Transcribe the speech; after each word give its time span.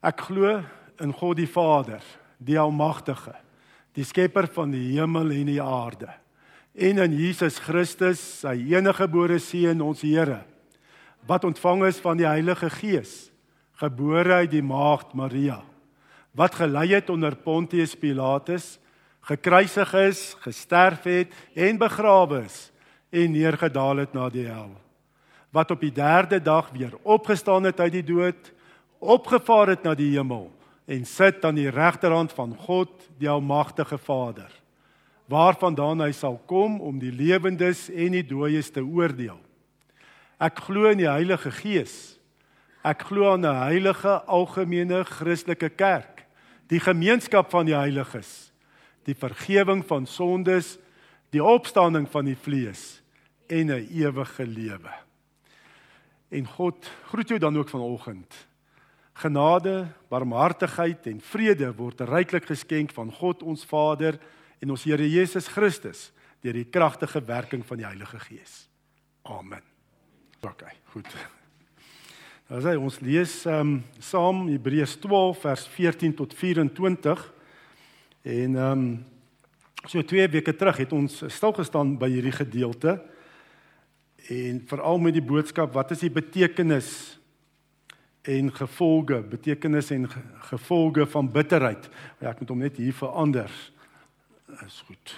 Ek 0.00 0.22
glo 0.30 0.62
in 1.00 1.12
God 1.12 1.36
die 1.36 1.48
Vader, 1.48 2.00
die 2.40 2.56
Almagtige, 2.56 3.34
die 3.92 4.04
skepper 4.06 4.46
van 4.48 4.72
die 4.72 4.94
hemel 4.94 5.32
en 5.34 5.48
die 5.50 5.60
aarde, 5.60 6.08
en 6.72 7.02
in 7.04 7.16
Jesus 7.18 7.58
Christus, 7.60 8.20
sy 8.40 8.54
enige 8.72 9.02
gebore 9.02 9.36
seun, 9.42 9.82
ons 9.84 10.00
Here, 10.00 10.38
wat 11.28 11.44
ontvang 11.44 11.84
is 11.90 11.98
van 12.00 12.16
die 12.16 12.28
Heilige 12.28 12.70
Gees, 12.72 13.28
gebore 13.80 14.40
uit 14.40 14.54
die 14.54 14.64
maagd 14.64 15.12
Maria, 15.18 15.58
wat 16.32 16.56
gelei 16.56 16.86
het 16.94 17.10
onder 17.12 17.36
Pontius 17.36 17.92
Pilatus, 17.98 18.78
gekruisig 19.28 19.92
is, 20.00 20.22
gesterf 20.40 21.04
het 21.04 21.34
en 21.52 21.76
begrawe 21.80 22.46
is 22.46 22.70
en 23.12 23.34
neergedaal 23.34 24.06
het 24.06 24.16
na 24.16 24.30
die 24.32 24.46
hel, 24.48 24.72
wat 25.52 25.74
op 25.74 25.84
die 25.84 25.92
3de 25.92 26.40
dag 26.40 26.70
weer 26.72 26.96
opgestaan 27.02 27.68
het 27.68 27.82
uit 27.84 27.98
die 27.98 28.06
dood, 28.14 28.52
opgevaar 29.00 29.72
het 29.72 29.82
na 29.82 29.94
die 29.96 30.12
hemel 30.12 30.50
en 30.90 31.04
sit 31.08 31.44
aan 31.44 31.56
die 31.56 31.70
regterhand 31.70 32.32
van 32.36 32.52
God, 32.66 32.92
die 33.18 33.28
almagtige 33.30 33.98
Vader, 33.98 34.50
waarvandaan 35.30 36.02
hy 36.04 36.12
sal 36.16 36.40
kom 36.50 36.80
om 36.82 36.98
die 37.00 37.12
lewendes 37.14 37.88
en 37.90 38.16
die 38.18 38.26
dooies 38.26 38.72
te 38.74 38.82
oordeel. 38.82 39.38
Ek 40.40 40.58
glo 40.66 40.90
in 40.90 41.00
die 41.02 41.10
Heilige 41.10 41.52
Gees. 41.52 42.16
Ek 42.82 43.04
glo 43.10 43.28
aan 43.32 43.44
'n 43.44 43.60
heilige 43.68 44.24
algemene 44.24 45.04
Christelike 45.04 45.68
kerk, 45.68 46.24
die 46.68 46.80
gemeenskap 46.80 47.50
van 47.50 47.66
die 47.66 47.76
heiliges, 47.76 48.52
die 49.04 49.14
vergifnis 49.14 49.86
van 49.86 50.06
sondes, 50.06 50.78
die 51.30 51.44
opstanding 51.44 52.08
van 52.08 52.24
die 52.24 52.36
vlees 52.36 53.02
en 53.48 53.70
'n 53.70 53.86
ewige 53.90 54.46
lewe. 54.46 54.94
En 56.30 56.46
God 56.46 56.90
groet 57.10 57.28
jou 57.28 57.38
dan 57.38 57.56
ook 57.56 57.68
vanoggend 57.68 58.49
Genade, 59.20 59.90
barmhartigheid 60.08 61.06
en 61.10 61.18
vrede 61.20 61.68
word 61.76 62.00
ryklik 62.08 62.46
geskenk 62.48 62.94
van 62.96 63.10
God 63.12 63.42
ons 63.44 63.66
Vader 63.68 64.16
en 64.62 64.72
ons 64.72 64.84
Here 64.88 65.04
Jesus 65.04 65.48
Christus 65.52 66.08
deur 66.40 66.56
die 66.56 66.68
kragtige 66.72 67.20
werking 67.28 67.60
van 67.68 67.82
die 67.82 67.84
Heilige 67.84 68.20
Gees. 68.24 68.62
Amen. 69.28 69.60
OK, 70.40 70.64
goed. 70.94 71.10
Nou 72.48 72.62
sê 72.64 72.74
ons 72.80 72.96
lees 73.04 73.36
ehm 73.44 73.60
um, 73.60 73.76
saam 74.00 74.46
Hebreërs 74.48 74.96
12 75.04 75.44
vers 75.44 75.68
14 75.76 76.16
tot 76.18 76.32
24 76.34 77.28
en 78.24 78.56
ehm 78.56 78.72
um, 78.72 78.90
so 79.88 80.02
twee 80.04 80.26
weke 80.28 80.52
terug 80.56 80.80
het 80.82 80.92
ons 80.92 81.22
stil 81.32 81.54
gestaan 81.56 81.94
by 82.00 82.08
hierdie 82.12 82.34
gedeelte 82.36 82.98
en 84.28 84.58
veral 84.68 84.98
met 85.00 85.16
die 85.16 85.24
boodskap 85.24 85.72
wat 85.72 85.92
is 85.94 86.02
die 86.04 86.12
betekenis 86.12 87.19
en 88.22 88.52
gevolge, 88.52 89.22
betekenis 89.22 89.90
en 89.90 90.08
gevolge 90.50 91.06
van 91.06 91.30
bitterheid. 91.32 91.88
Ja, 92.20 92.30
ek 92.34 92.42
moet 92.42 92.52
hom 92.52 92.60
net 92.60 92.76
hier 92.76 92.94
verander. 92.94 93.50
Is 94.66 94.82
goed. 94.86 95.16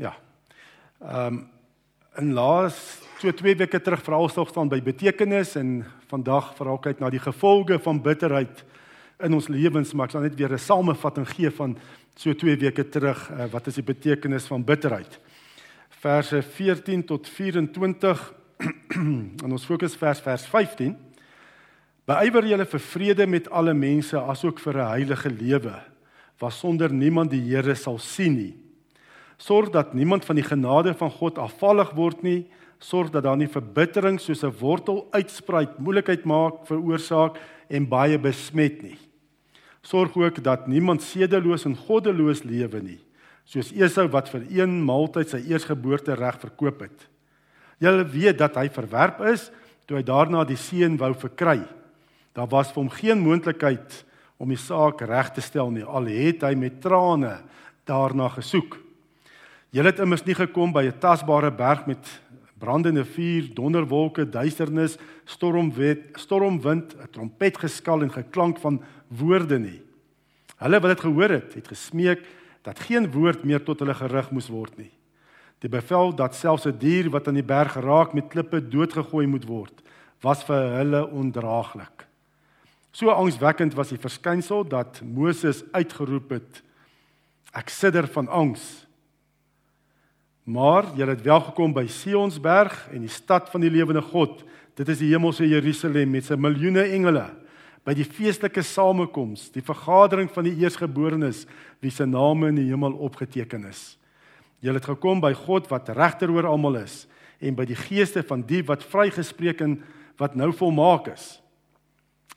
Ja. 0.00 0.16
Ehm 1.00 1.26
um, 1.26 1.48
in 2.18 2.32
laas 2.34 2.76
so 3.20 3.30
twee 3.32 3.54
weke 3.56 3.78
terug 3.80 4.02
veral 4.02 4.28
stil 4.28 4.46
staan 4.50 4.68
by 4.68 4.80
betekenis 4.82 5.54
en 5.56 5.84
vandag 6.10 6.50
veral 6.58 6.80
kyk 6.82 6.98
na 7.00 7.08
die 7.12 7.22
gevolge 7.22 7.78
van 7.78 8.00
bitterheid 8.02 8.64
in 9.22 9.36
ons 9.36 9.48
lewens, 9.48 9.92
maar 9.94 10.08
ek 10.08 10.16
sal 10.16 10.24
net 10.26 10.36
weer 10.36 10.52
'n 10.52 10.58
samevatting 10.58 11.28
gee 11.28 11.50
van 11.50 11.78
so 12.16 12.34
twee 12.34 12.56
weke 12.56 12.84
terug 12.88 13.30
uh, 13.30 13.46
wat 13.52 13.66
is 13.66 13.78
die 13.78 13.86
betekenis 13.86 14.50
van 14.50 14.64
bitterheid 14.64 15.20
verse 16.00 16.42
14 16.42 17.04
tot 17.04 17.28
24 17.28 18.34
en 19.44 19.52
ons 19.52 19.64
fokus 19.68 19.96
vers 20.00 20.20
vers 20.24 20.46
15 20.48 20.96
Beywer 22.08 22.46
julle 22.48 22.64
vir 22.66 22.82
vrede 22.82 23.26
met 23.28 23.48
alle 23.54 23.74
mense 23.76 24.18
asook 24.18 24.58
vir 24.64 24.80
'n 24.80 24.90
heilige 24.96 25.30
lewe 25.30 25.76
waar 26.40 26.52
sonder 26.52 26.90
niemand 26.92 27.30
die 27.30 27.40
Here 27.40 27.74
sal 27.74 27.98
sien 27.98 28.34
nie. 28.34 28.54
Sorg 29.36 29.70
dat 29.70 29.94
niemand 29.94 30.24
van 30.24 30.36
die 30.36 30.44
genade 30.44 30.94
van 30.94 31.10
God 31.10 31.38
afvallig 31.38 31.90
word 31.92 32.22
nie. 32.22 32.46
Sorg 32.78 33.10
dat 33.10 33.24
daar 33.24 33.36
nie 33.36 33.46
verbittering 33.48 34.18
soos 34.18 34.42
'n 34.42 34.56
wortel 34.58 35.06
uitspruit 35.12 35.78
moeilikheid 35.78 36.24
maak 36.24 36.66
veroorsaak 36.66 37.36
en 37.68 37.88
baie 37.88 38.18
besmet 38.18 38.82
nie. 38.82 38.98
Sorg 39.82 40.16
ook 40.16 40.42
dat 40.42 40.66
niemand 40.66 41.02
sedeloos 41.02 41.64
en 41.64 41.76
goddeloos 41.76 42.42
lewe 42.42 42.82
nie 42.82 42.98
soos 43.50 43.72
Esau 43.74 44.06
wat 44.12 44.30
vir 44.30 44.44
een 44.46 44.76
maaltyd 44.86 45.32
sy 45.32 45.40
eersgeboorte 45.50 46.14
reg 46.14 46.38
verkoop 46.38 46.84
het. 46.86 47.06
Julle 47.82 48.04
weet 48.06 48.38
dat 48.38 48.58
hy 48.60 48.68
verwerp 48.70 49.24
is 49.32 49.48
toe 49.88 49.98
hy 49.98 50.04
daarna 50.06 50.44
die 50.46 50.58
seun 50.60 50.94
wou 51.00 51.10
verkry. 51.18 51.58
Daar 52.36 52.50
was 52.52 52.70
vir 52.70 52.84
hom 52.84 52.92
geen 52.94 53.22
moontlikheid 53.24 54.04
om 54.38 54.52
die 54.52 54.60
saak 54.60 55.02
reg 55.02 55.32
te 55.34 55.42
stel 55.42 55.72
nie 55.74 55.82
al 55.82 56.06
het 56.12 56.46
hy 56.46 56.54
met 56.54 56.78
trane 56.84 57.40
daarna 57.90 58.30
gesoek. 58.36 58.78
Julle 59.74 59.90
het 59.90 60.02
immers 60.02 60.24
nie 60.26 60.34
gekom 60.34 60.72
by 60.72 60.86
'n 60.86 60.98
tasbare 61.00 61.50
berg 61.50 61.86
met 61.86 62.06
brandende 62.58 63.04
vuur, 63.04 63.54
donderwolke, 63.54 64.28
duisternis, 64.28 64.98
stormwind, 65.24 66.14
stormwind, 66.14 66.94
'n 66.94 67.10
trompetgeskal 67.10 68.02
en 68.02 68.12
geklank 68.12 68.58
van 68.58 68.82
woorde 69.08 69.58
nie. 69.58 69.82
Hulle 70.58 70.80
wat 70.80 70.90
dit 70.90 71.00
gehoor 71.00 71.30
het, 71.30 71.54
het 71.54 71.68
gesmeek 71.68 72.20
dat 72.62 72.80
geen 72.80 73.10
woord 73.10 73.44
meer 73.44 73.62
tot 73.64 73.80
hulle 73.80 73.94
gerig 73.94 74.30
moes 74.30 74.48
word 74.52 74.76
nie. 74.78 74.90
Die 75.60 75.68
bevel 75.68 76.14
dat 76.16 76.34
selfs 76.34 76.66
'n 76.66 76.78
dier 76.78 77.10
wat 77.10 77.28
aan 77.28 77.34
die 77.34 77.46
berg 77.46 77.72
geraak 77.72 78.12
met 78.14 78.28
klippe 78.28 78.60
doodgegooi 78.60 79.26
moet 79.26 79.44
word, 79.44 79.82
was 80.20 80.44
vir 80.44 80.76
hulle 80.76 81.06
ondraaglik. 81.06 82.06
So 82.92 83.10
angswekkend 83.10 83.74
was 83.74 83.88
die 83.88 83.98
verskynsel 83.98 84.64
dat 84.68 85.00
Moses 85.04 85.62
uitgeroep 85.72 86.30
het: 86.30 86.62
Ek 87.52 87.68
sidder 87.68 88.06
van 88.06 88.28
angs. 88.28 88.86
Maar 90.44 90.84
jy 90.96 91.06
het 91.06 91.22
wel 91.22 91.40
gekom 91.40 91.72
by 91.72 91.86
Sionsberg 91.86 92.88
en 92.92 93.00
die 93.00 93.08
stad 93.12 93.50
van 93.50 93.60
die 93.60 93.70
lewende 93.70 94.02
God. 94.02 94.44
Dit 94.74 94.88
is 94.88 94.98
die 94.98 95.10
hemelse 95.12 95.46
Jerusalem 95.46 96.10
met 96.10 96.24
sy 96.24 96.34
miljoene 96.34 96.82
engele 96.82 97.28
by 97.86 97.94
die 97.96 98.04
feestelike 98.04 98.62
samekoms, 98.66 99.48
die 99.54 99.64
vergadering 99.64 100.28
van 100.32 100.46
die 100.46 100.56
eersgeborenes 100.60 101.46
wie 101.80 101.92
se 101.92 102.06
name 102.06 102.50
in 102.52 102.60
die 102.60 102.68
hemel 102.68 102.98
opgeteken 103.00 103.64
is. 103.70 103.94
Jy 104.60 104.74
het 104.76 104.90
gekom 104.90 105.22
by 105.22 105.32
God 105.46 105.70
wat 105.70 105.88
regter 105.96 106.32
oor 106.32 106.50
almal 106.50 106.82
is 106.82 107.06
en 107.40 107.56
by 107.56 107.64
die 107.68 107.78
geeste 107.78 108.22
van 108.28 108.44
die 108.44 108.60
wat 108.68 108.84
vrygespreek 108.84 109.62
en 109.64 109.78
wat 110.20 110.36
nou 110.36 110.50
volmaak 110.52 111.08
is. 111.14 111.38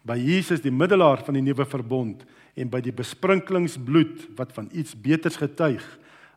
By 0.08 0.16
Jesus 0.20 0.64
die 0.64 0.72
middelaar 0.72 1.24
van 1.28 1.36
die 1.36 1.44
nuwe 1.44 1.68
verbond 1.68 2.24
en 2.56 2.72
by 2.72 2.80
die 2.84 2.96
besprinklingsbloed 2.96 4.30
wat 4.40 4.56
van 4.56 4.70
iets 4.72 4.96
beters 4.96 5.40
getuig 5.42 5.84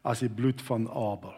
as 0.07 0.23
die 0.23 0.31
bloed 0.31 0.63
van 0.67 0.89
Abel. 0.91 1.35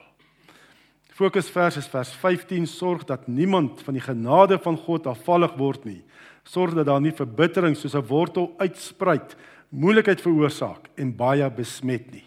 Fokusvers 1.18 1.80
is 1.80 1.88
vers 1.90 2.12
15 2.22 2.68
sorg 2.70 3.04
dat 3.04 3.26
niemand 3.28 3.82
van 3.84 3.96
die 3.96 4.04
genade 4.04 4.56
van 4.62 4.76
God 4.78 5.08
afvallig 5.10 5.56
word 5.58 5.84
nie 5.88 6.00
sorg 6.48 6.74
dat 6.74 6.88
daar 6.88 7.00
nie 7.00 7.12
verbittering 7.12 7.76
soos 7.76 7.94
'n 7.94 8.06
wortel 8.08 8.54
uitspruit, 8.58 9.36
moeilikheid 9.68 10.20
veroorsaak 10.20 10.88
en 10.96 11.16
baie 11.16 11.50
besmet 11.50 12.10
nie. 12.10 12.24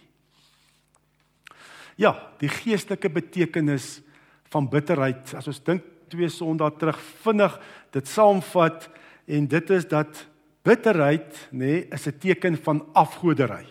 Ja, 1.95 2.15
die 2.37 2.49
geestelike 2.49 3.09
betekenis 3.09 4.01
van 4.49 4.69
bitterheid, 4.69 5.33
as 5.35 5.47
ons 5.47 5.63
dink 5.63 5.83
twee 6.07 6.29
Sondae 6.29 6.71
terug 6.77 6.99
vinnig 7.23 7.59
dit 7.91 8.07
saamvat 8.07 8.89
en 9.27 9.47
dit 9.47 9.69
is 9.69 9.87
dat 9.87 10.27
bitterheid 10.63 11.49
nê 11.51 11.57
nee, 11.57 11.87
is 11.91 12.07
'n 12.07 12.19
teken 12.19 12.57
van 12.57 12.85
afgodery. 12.93 13.65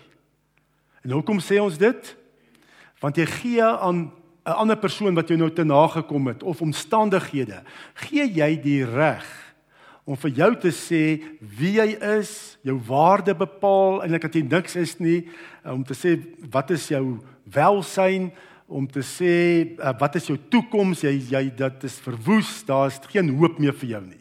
En 1.04 1.10
hoekom 1.10 1.38
sê 1.38 1.60
ons 1.60 1.78
dit? 1.78 2.16
Want 3.00 3.16
jy 3.16 3.26
gee 3.26 3.62
aan 3.62 4.12
'n 4.46 4.56
ander 4.56 4.76
persoon 4.76 5.14
wat 5.14 5.28
jou 5.28 5.38
nou 5.38 5.50
te 5.50 5.64
nagekom 5.64 6.26
het 6.26 6.42
of 6.42 6.60
omstandighede, 6.60 7.62
gee 7.94 8.32
jy 8.32 8.60
die 8.60 8.84
reg 8.84 9.49
om 10.10 10.18
vir 10.18 10.32
jou 10.40 10.50
te 10.58 10.72
sê 10.74 11.02
wie 11.38 11.76
jy 11.76 11.92
is, 12.18 12.30
jou 12.66 12.74
waarde 12.88 13.30
bepaal 13.38 14.00
eintlik 14.02 14.24
dat 14.26 14.38
jy 14.40 14.42
niks 14.42 14.74
is 14.80 14.96
nie, 14.98 15.20
eh, 15.62 15.70
om 15.70 15.84
te 15.86 15.94
sê 15.94 16.16
wat 16.50 16.72
is 16.74 16.88
jou 16.90 17.20
welsyn, 17.54 18.32
om 18.70 18.86
te 18.86 19.02
sê 19.02 19.34
uh, 19.82 19.90
wat 19.98 20.14
is 20.20 20.28
jou 20.30 20.36
toekoms, 20.50 21.02
jy 21.02 21.16
jy 21.32 21.42
dit 21.58 21.86
is 21.88 21.96
verwoes, 22.04 22.60
daar's 22.68 23.00
geen 23.10 23.32
hoop 23.34 23.58
meer 23.58 23.74
vir 23.74 23.96
jou 23.96 24.02
nie. 24.04 24.20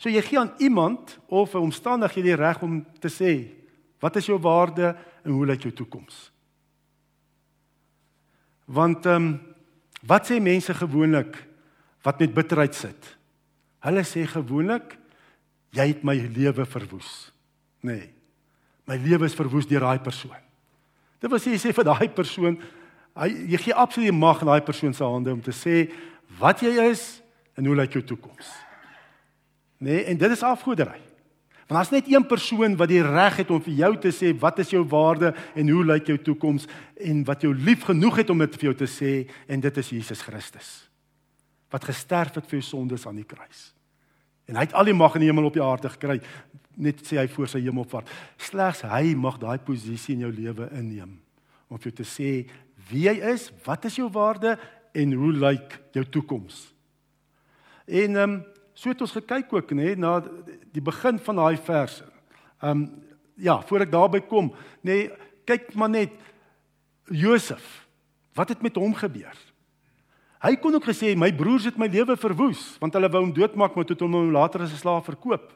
So 0.00 0.08
jy 0.08 0.22
gee 0.24 0.40
aan 0.40 0.54
iemand 0.56 1.18
of 1.28 1.54
'n 1.54 1.68
omstandighede 1.68 2.32
die 2.32 2.36
reg 2.40 2.62
om 2.62 2.80
te 3.00 3.08
sê 3.08 3.52
wat 4.00 4.16
is 4.16 4.26
jou 4.26 4.38
waarde 4.40 4.96
en 5.24 5.32
hoe 5.32 5.46
lyk 5.46 5.62
jou 5.62 5.72
toekoms? 5.72 6.30
Want 8.64 9.06
ehm 9.06 9.16
um, 9.16 9.40
wat 10.00 10.30
sê 10.30 10.40
mense 10.40 10.72
gewoonlik 10.74 11.36
wat 12.02 12.18
met 12.20 12.34
bitterheid 12.34 12.74
sit? 12.74 13.16
Hulle 13.84 14.00
sê 14.00 14.24
gewoonlik 14.24 14.96
jy 15.76 15.86
het 15.92 16.04
my 16.06 16.16
lewe 16.34 16.66
verwoes. 16.66 17.30
Nee. 17.86 18.10
My 18.88 18.96
lewe 18.98 19.28
is 19.28 19.36
verwoes 19.38 19.68
deur 19.70 19.86
daai 19.86 20.02
persoon. 20.02 20.38
Dit 21.20 21.30
wil 21.30 21.40
sê 21.40 21.54
jy 21.54 21.62
sê 21.62 21.74
vir 21.76 21.86
daai 21.86 22.08
persoon, 22.14 22.56
hy 23.20 23.28
jy 23.52 23.58
gee 23.66 23.76
absoluut 23.76 24.16
mag 24.16 24.40
in 24.42 24.50
daai 24.50 24.62
persoon 24.64 24.94
se 24.96 25.04
hande 25.04 25.32
om 25.32 25.42
te 25.44 25.54
sê 25.54 25.84
wat 26.40 26.62
jy 26.64 26.72
is 26.90 27.20
En 27.60 27.66
hoe 27.66 27.76
lyk 27.76 27.92
jou 27.92 28.04
toekoms? 28.04 28.50
Nee, 29.84 30.04
en 30.04 30.16
dit 30.16 30.30
is 30.30 30.42
afgoderry. 30.42 31.00
Want 31.66 31.78
daar's 31.78 31.90
net 31.90 32.08
een 32.08 32.26
persoon 32.26 32.76
wat 32.76 32.88
die 32.88 33.02
reg 33.02 33.36
het 33.36 33.50
om 33.50 33.60
vir 33.62 33.74
jou 33.82 33.90
te 34.00 34.10
sê 34.14 34.32
wat 34.38 34.58
is 34.58 34.72
jou 34.72 34.80
waarde 34.88 35.34
en 35.54 35.68
hoe 35.68 35.84
lyk 35.84 36.08
jou 36.08 36.16
toekoms 36.18 36.64
en 36.96 37.20
wat 37.28 37.44
jou 37.44 37.52
lief 37.54 37.84
genoeg 37.86 38.22
het 38.22 38.32
om 38.32 38.40
dit 38.42 38.56
vir 38.56 38.70
jou 38.70 38.74
te 38.80 38.88
sê 38.90 39.12
en 39.46 39.60
dit 39.60 39.82
is 39.82 39.92
Jesus 39.92 40.24
Christus. 40.26 40.70
Wat 41.70 41.84
gesterf 41.84 42.40
het 42.40 42.48
vir 42.48 42.58
jou 42.58 42.66
sondes 42.66 43.06
aan 43.06 43.20
die 43.20 43.28
kruis. 43.28 43.70
En 44.50 44.58
hy 44.58 44.66
het 44.66 44.74
al 44.74 44.90
die 44.90 44.96
mag 44.96 45.14
in 45.14 45.22
die 45.24 45.30
hemel 45.30 45.46
op 45.46 45.54
die 45.54 45.62
aarde 45.62 45.92
gekry, 45.92 46.18
net 46.80 47.04
sê 47.06 47.20
hy 47.20 47.28
voor 47.30 47.48
sy 47.50 47.60
hemelvaart. 47.62 48.10
Slegs 48.40 48.82
hy 48.88 49.14
mag 49.18 49.38
daai 49.38 49.60
posisie 49.62 50.16
in 50.16 50.26
jou 50.26 50.32
lewe 50.34 50.70
inneem 50.74 51.18
om 51.70 51.78
vir 51.78 51.92
jou 51.92 52.00
te 52.00 52.06
sê 52.08 52.30
wie 52.88 53.04
jy 53.04 53.12
is, 53.30 53.44
wat 53.62 53.84
is 53.86 54.00
jou 54.00 54.08
waarde 54.10 54.56
en 54.98 55.12
hoe 55.14 55.30
lyk 55.30 55.76
jou 55.94 56.02
toekoms. 56.16 56.64
En 57.86 58.16
ehm 58.16 58.24
um, 58.24 58.40
so 58.74 58.88
het 58.88 59.02
ons 59.04 59.12
gekyk 59.12 59.52
ook 59.52 59.74
nê 59.76 59.92
na 59.98 60.16
die 60.72 60.82
begin 60.82 61.18
van 61.20 61.36
daai 61.42 61.56
vers. 61.62 62.00
Ehm 62.62 62.70
um, 62.70 62.82
ja, 63.40 63.60
voor 63.68 63.86
ek 63.86 63.92
daarby 63.92 64.20
kom, 64.28 64.50
nê, 64.84 65.08
kyk 65.48 65.70
maar 65.78 65.88
net 65.88 66.12
Josef. 67.08 67.86
Wat 68.36 68.48
het 68.48 68.62
met 68.62 68.76
hom 68.76 68.94
gebeur? 68.94 69.36
Hy 70.40 70.54
kon 70.56 70.74
ook 70.74 70.86
gesê 70.88 71.12
my 71.18 71.28
broers 71.36 71.66
het 71.68 71.76
my 71.76 71.86
lewe 71.92 72.16
verwoes 72.16 72.62
want 72.80 72.94
hulle 72.96 73.10
wou 73.12 73.20
hom 73.26 73.32
doodmaak 73.36 73.74
maar 73.76 73.84
toe 73.84 73.96
het 73.96 74.04
hom 74.06 74.14
nou 74.14 74.30
later 74.32 74.62
as 74.64 74.72
'n 74.72 74.80
slaaf 74.80 75.04
verkoop. 75.04 75.52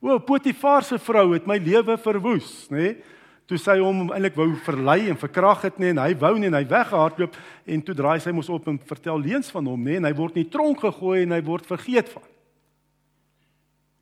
O, 0.00 0.18
Potifar 0.18 0.84
se 0.84 0.98
vrou 0.98 1.32
het 1.34 1.46
my 1.46 1.58
lewe 1.58 1.98
verwoes, 1.98 2.68
nê? 2.70 3.02
Toe 3.48 3.58
sy 3.58 3.78
hom 3.80 4.12
eintlik 4.12 4.36
wou 4.36 4.54
verlei 4.54 5.08
en 5.08 5.16
verkrag 5.16 5.62
het 5.62 5.78
nê 5.80 5.90
en 5.90 5.98
hy 5.98 6.14
wou 6.14 6.38
nie 6.38 6.46
en 6.46 6.54
hy 6.54 6.64
weggehardloop 6.68 7.34
en 7.66 7.82
toe 7.82 7.94
draai 7.94 8.20
sy 8.20 8.30
mos 8.30 8.48
op 8.48 8.68
en 8.68 8.78
vertel 8.78 9.18
leuns 9.18 9.50
van 9.50 9.66
hom 9.66 9.82
nê 9.82 9.96
en 9.96 10.04
hy 10.04 10.12
word 10.12 10.36
in 10.36 10.44
die 10.44 10.50
tronk 10.50 10.80
gegooi 10.80 11.22
en 11.22 11.32
hy 11.32 11.42
word 11.42 11.66
vergeet 11.66 12.08
van. 12.08 12.22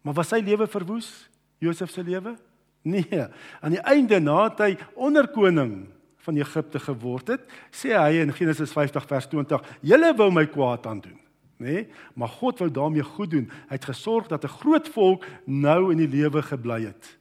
Maar 0.03 0.15
was 0.15 0.29
sy 0.29 0.43
lewe 0.43 0.67
verwoes? 0.67 1.31
Josef 1.59 1.91
se 1.91 2.03
lewe? 2.03 2.37
Nee. 2.87 3.27
Aan 3.61 3.75
die 3.75 3.83
einde 3.83 4.21
nadat 4.21 4.61
hy 4.61 4.77
onderkoning 4.95 5.89
van 6.27 6.41
Egipte 6.41 6.81
geword 6.83 7.31
het, 7.35 7.47
sê 7.71 7.95
hy 7.95 8.23
in 8.25 8.35
Genesis 8.35 8.75
50 8.75 9.07
vers 9.07 9.29
20: 9.31 9.63
"Julle 9.81 10.11
wou 10.19 10.31
my 10.33 10.47
kwaad 10.51 10.87
aan 10.87 11.01
doen." 11.01 11.21
Nê? 11.57 11.73
Nee, 11.73 11.89
maar 12.15 12.29
God 12.29 12.59
wou 12.59 12.71
daarmee 12.71 13.03
goed 13.03 13.31
doen. 13.31 13.47
Hy 13.69 13.79
het 13.79 13.89
gesorg 13.89 14.27
dat 14.29 14.45
'n 14.45 14.57
groot 14.61 14.89
volk 14.89 15.25
nou 15.45 15.93
in 15.93 15.99
die 15.99 16.09
lewe 16.09 16.43
gebly 16.43 16.85
het. 16.85 17.19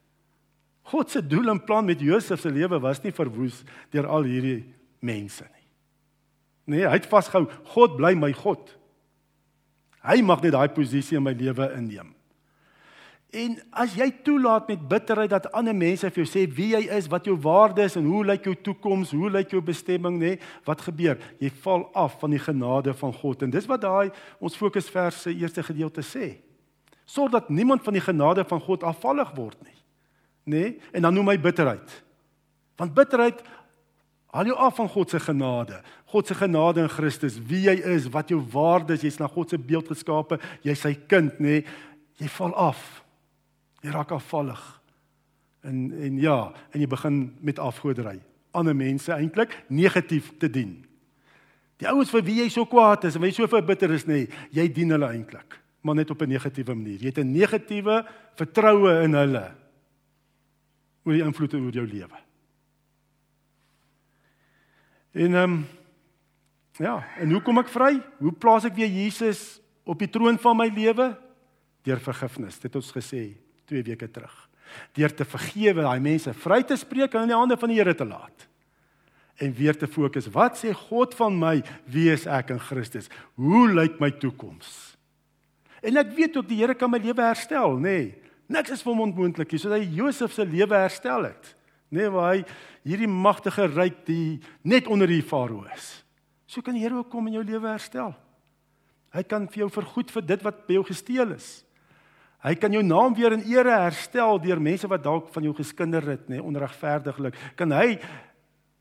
God 0.82 1.10
se 1.12 1.28
doel 1.28 1.50
en 1.50 1.64
plan 1.64 1.86
met 1.86 2.00
Josef 2.00 2.40
se 2.40 2.52
lewe 2.52 2.80
was 2.80 3.02
nie 3.02 3.12
verwoes 3.12 3.64
deur 3.90 4.08
al 4.08 4.24
hierdie 4.24 4.74
mense 5.00 5.44
nie. 5.44 5.68
Nee, 6.66 6.88
hy 6.88 6.94
het 6.94 7.06
vasgehou, 7.06 7.50
God 7.64 7.96
bly 7.96 8.14
my 8.14 8.32
God. 8.34 8.78
Hy 10.02 10.22
mag 10.22 10.42
net 10.42 10.52
daai 10.52 10.70
posisie 10.70 11.18
in 11.18 11.24
my 11.24 11.34
lewe 11.34 11.74
inneem. 11.78 12.15
En 13.36 13.56
as 13.76 13.98
jy 13.98 14.08
toelaat 14.24 14.70
met 14.72 14.84
bitterheid 14.88 15.32
dat 15.34 15.50
ander 15.52 15.76
mense 15.76 16.08
vir 16.08 16.22
jou 16.24 16.28
sê 16.30 16.46
wie 16.56 16.70
jy 16.72 16.86
is, 16.96 17.10
wat 17.12 17.26
jou 17.28 17.36
waarde 17.44 17.84
is 17.84 17.98
en 18.00 18.08
hoe 18.08 18.22
lyk 18.24 18.48
jou 18.48 18.54
toekoms, 18.70 19.12
hoe 19.12 19.32
lyk 19.34 19.52
jou 19.52 19.60
bestemming, 19.66 20.16
nê? 20.22 20.38
Wat 20.68 20.86
gebeur? 20.86 21.20
Jy 21.44 21.52
val 21.66 21.84
af 21.98 22.16
van 22.22 22.32
die 22.32 22.40
genade 22.40 22.96
van 22.96 23.12
God. 23.18 23.44
En 23.44 23.52
dis 23.52 23.68
wat 23.68 23.84
daai 23.84 24.14
ons 24.40 24.56
fokusvers 24.56 25.26
se 25.26 25.36
eerste 25.36 25.66
gedeelte 25.68 26.06
sê. 26.06 26.38
Sorg 27.04 27.36
dat 27.36 27.52
niemand 27.52 27.84
van 27.84 27.98
die 27.98 28.06
genade 28.06 28.48
van 28.48 28.64
God 28.64 28.88
afvallig 28.88 29.36
word 29.36 29.60
nie. 29.68 29.78
Nê? 30.56 30.66
En 30.96 31.04
dan 31.04 31.20
noem 31.20 31.34
hy 31.34 31.38
bitterheid. 31.42 32.00
Want 32.80 32.96
bitterheid 32.96 33.44
haal 34.32 34.48
jou 34.48 34.60
af 34.64 34.80
van 34.80 34.92
God 34.96 35.12
se 35.12 35.20
genade. 35.20 35.82
God 36.12 36.28
se 36.28 36.36
genade 36.40 36.86
in 36.88 36.92
Christus, 36.92 37.36
wie 37.36 37.66
jy 37.68 37.82
is, 37.98 38.08
wat 38.12 38.32
jou 38.32 38.40
waarde 38.54 38.96
is, 38.96 39.04
jy's 39.04 39.20
na 39.20 39.28
God 39.28 39.52
se 39.52 39.60
beeld 39.60 39.92
geskape, 39.92 40.40
jy's 40.64 40.88
sy 40.88 40.96
kind, 41.12 41.36
nê? 41.44 41.66
Jy 42.22 42.32
val 42.38 42.56
af. 42.72 43.05
Jy 43.86 43.94
raak 43.94 44.16
afvallig. 44.16 44.62
En 45.66 45.92
en 45.94 46.18
ja, 46.22 46.40
en 46.74 46.82
jy 46.82 46.88
begin 46.90 47.20
met 47.46 47.62
afgodery. 47.62 48.18
Ander 48.58 48.76
mense 48.76 49.14
eintlik 49.14 49.54
negatief 49.70 50.32
te 50.42 50.50
dien. 50.50 50.80
Die 51.82 51.90
ouens 51.92 52.10
vir 52.14 52.24
wie 52.26 52.40
jy 52.40 52.48
so 52.54 52.66
kwaad 52.70 53.06
is 53.06 53.18
en 53.18 53.22
wie 53.22 53.30
jy 53.30 53.44
so 53.44 53.52
verbitter 53.52 53.92
is 53.94 54.08
nê, 54.08 54.24
jy 54.56 54.66
dien 54.74 54.96
hulle 54.96 55.10
eintlik, 55.12 55.58
maar 55.84 55.98
net 56.00 56.12
op 56.12 56.22
'n 56.22 56.30
negatiewe 56.30 56.76
manier. 56.76 57.00
Jy 57.02 57.12
het 57.12 57.20
'n 57.20 57.32
negatiewe 57.32 58.06
vertroue 58.36 59.04
in 59.04 59.14
hulle. 59.14 59.52
Oor 61.04 61.14
die 61.14 61.24
invloed 61.24 61.54
oor 61.54 61.72
jou 61.72 61.88
lewe. 61.88 62.20
En 65.14 65.36
ehm 65.36 65.52
um, 65.52 65.66
ja, 66.78 67.04
en 67.20 67.32
hoe 67.32 67.42
kom 67.42 67.58
ek 67.58 67.70
vry? 67.70 68.02
Hoe 68.20 68.32
plaas 68.32 68.66
ek 68.66 68.76
weer 68.76 68.90
Jesus 68.90 69.62
op 69.84 70.00
die 70.00 70.10
troon 70.10 70.38
van 70.38 70.58
my 70.58 70.68
lewe? 70.68 71.18
Deur 71.84 72.00
vergifnis. 72.00 72.60
Dit 72.60 72.74
het 72.74 72.76
ons 72.76 72.92
gesê 72.92 73.45
2 73.70 73.84
weke 73.84 74.10
terug. 74.12 74.34
Deur 74.98 75.14
te 75.14 75.26
vergewe, 75.26 75.86
daai 75.86 76.02
mense 76.04 76.34
vry 76.34 76.62
te 76.68 76.78
spreek 76.80 77.16
en 77.16 77.28
in 77.28 77.34
die 77.34 77.38
hande 77.38 77.58
van 77.60 77.72
die 77.72 77.80
Here 77.80 77.96
te 77.96 78.08
laat. 78.08 78.48
En 79.42 79.54
weer 79.54 79.76
te 79.78 79.88
fokus, 79.88 80.30
wat 80.32 80.58
sê 80.60 80.72
God 80.74 81.16
van 81.18 81.36
my? 81.40 81.60
Wie 81.92 82.08
is 82.12 82.26
ek 82.26 82.54
in 82.56 82.60
Christus? 82.60 83.10
Hoe 83.36 83.68
lyk 83.74 84.00
my 84.00 84.14
toekoms? 84.22 84.96
En 85.86 86.00
ek 86.02 86.16
weet 86.18 86.38
ook 86.40 86.48
die 86.50 86.62
Here 86.62 86.76
kan 86.78 86.92
my 86.92 87.02
lewe 87.04 87.26
herstel, 87.26 87.76
nê? 87.78 87.98
Nee. 88.00 88.14
Niks 88.46 88.76
is 88.76 88.84
vir 88.86 88.94
hom 88.94 89.08
onmoontlik 89.08 89.52
nie, 89.52 89.60
soos 89.62 89.74
hy 89.74 89.86
Josef 89.98 90.36
se 90.36 90.46
lewe 90.46 90.78
herstel 90.78 91.32
het. 91.32 91.56
Nê, 91.90 92.04
nee, 92.04 92.12
waar 92.14 92.36
hy 92.36 92.44
hierdie 92.86 93.10
magtige 93.10 93.66
ryk 93.72 94.04
die 94.06 94.38
net 94.62 94.90
onder 94.92 95.10
die 95.10 95.24
farao 95.26 95.64
is. 95.74 95.88
So 96.50 96.62
kan 96.62 96.78
die 96.78 96.84
Here 96.84 97.00
ook 97.00 97.10
kom 97.10 97.26
en 97.28 97.40
jou 97.40 97.46
lewe 97.46 97.72
herstel. 97.72 98.14
Hy 99.16 99.24
kan 99.26 99.48
vir 99.50 99.64
jou 99.64 99.70
vergoed 99.74 100.12
vir 100.14 100.26
dit 100.34 100.46
wat 100.46 100.66
by 100.68 100.78
jou 100.78 100.86
gesteel 100.86 101.34
is. 101.34 101.65
Hy 102.46 102.54
kan 102.62 102.74
jou 102.76 102.84
naam 102.86 103.16
weer 103.18 103.34
in 103.34 103.46
ere 103.50 103.74
herstel 103.88 104.38
deur 104.44 104.62
mense 104.62 104.88
wat 104.88 105.04
dalk 105.04 105.32
van 105.34 105.48
jou 105.48 105.54
geskinder 105.58 106.06
het, 106.06 106.28
nê, 106.30 106.38
onregverdiglik. 106.38 107.38
Kan 107.58 107.74
hy 107.74 107.96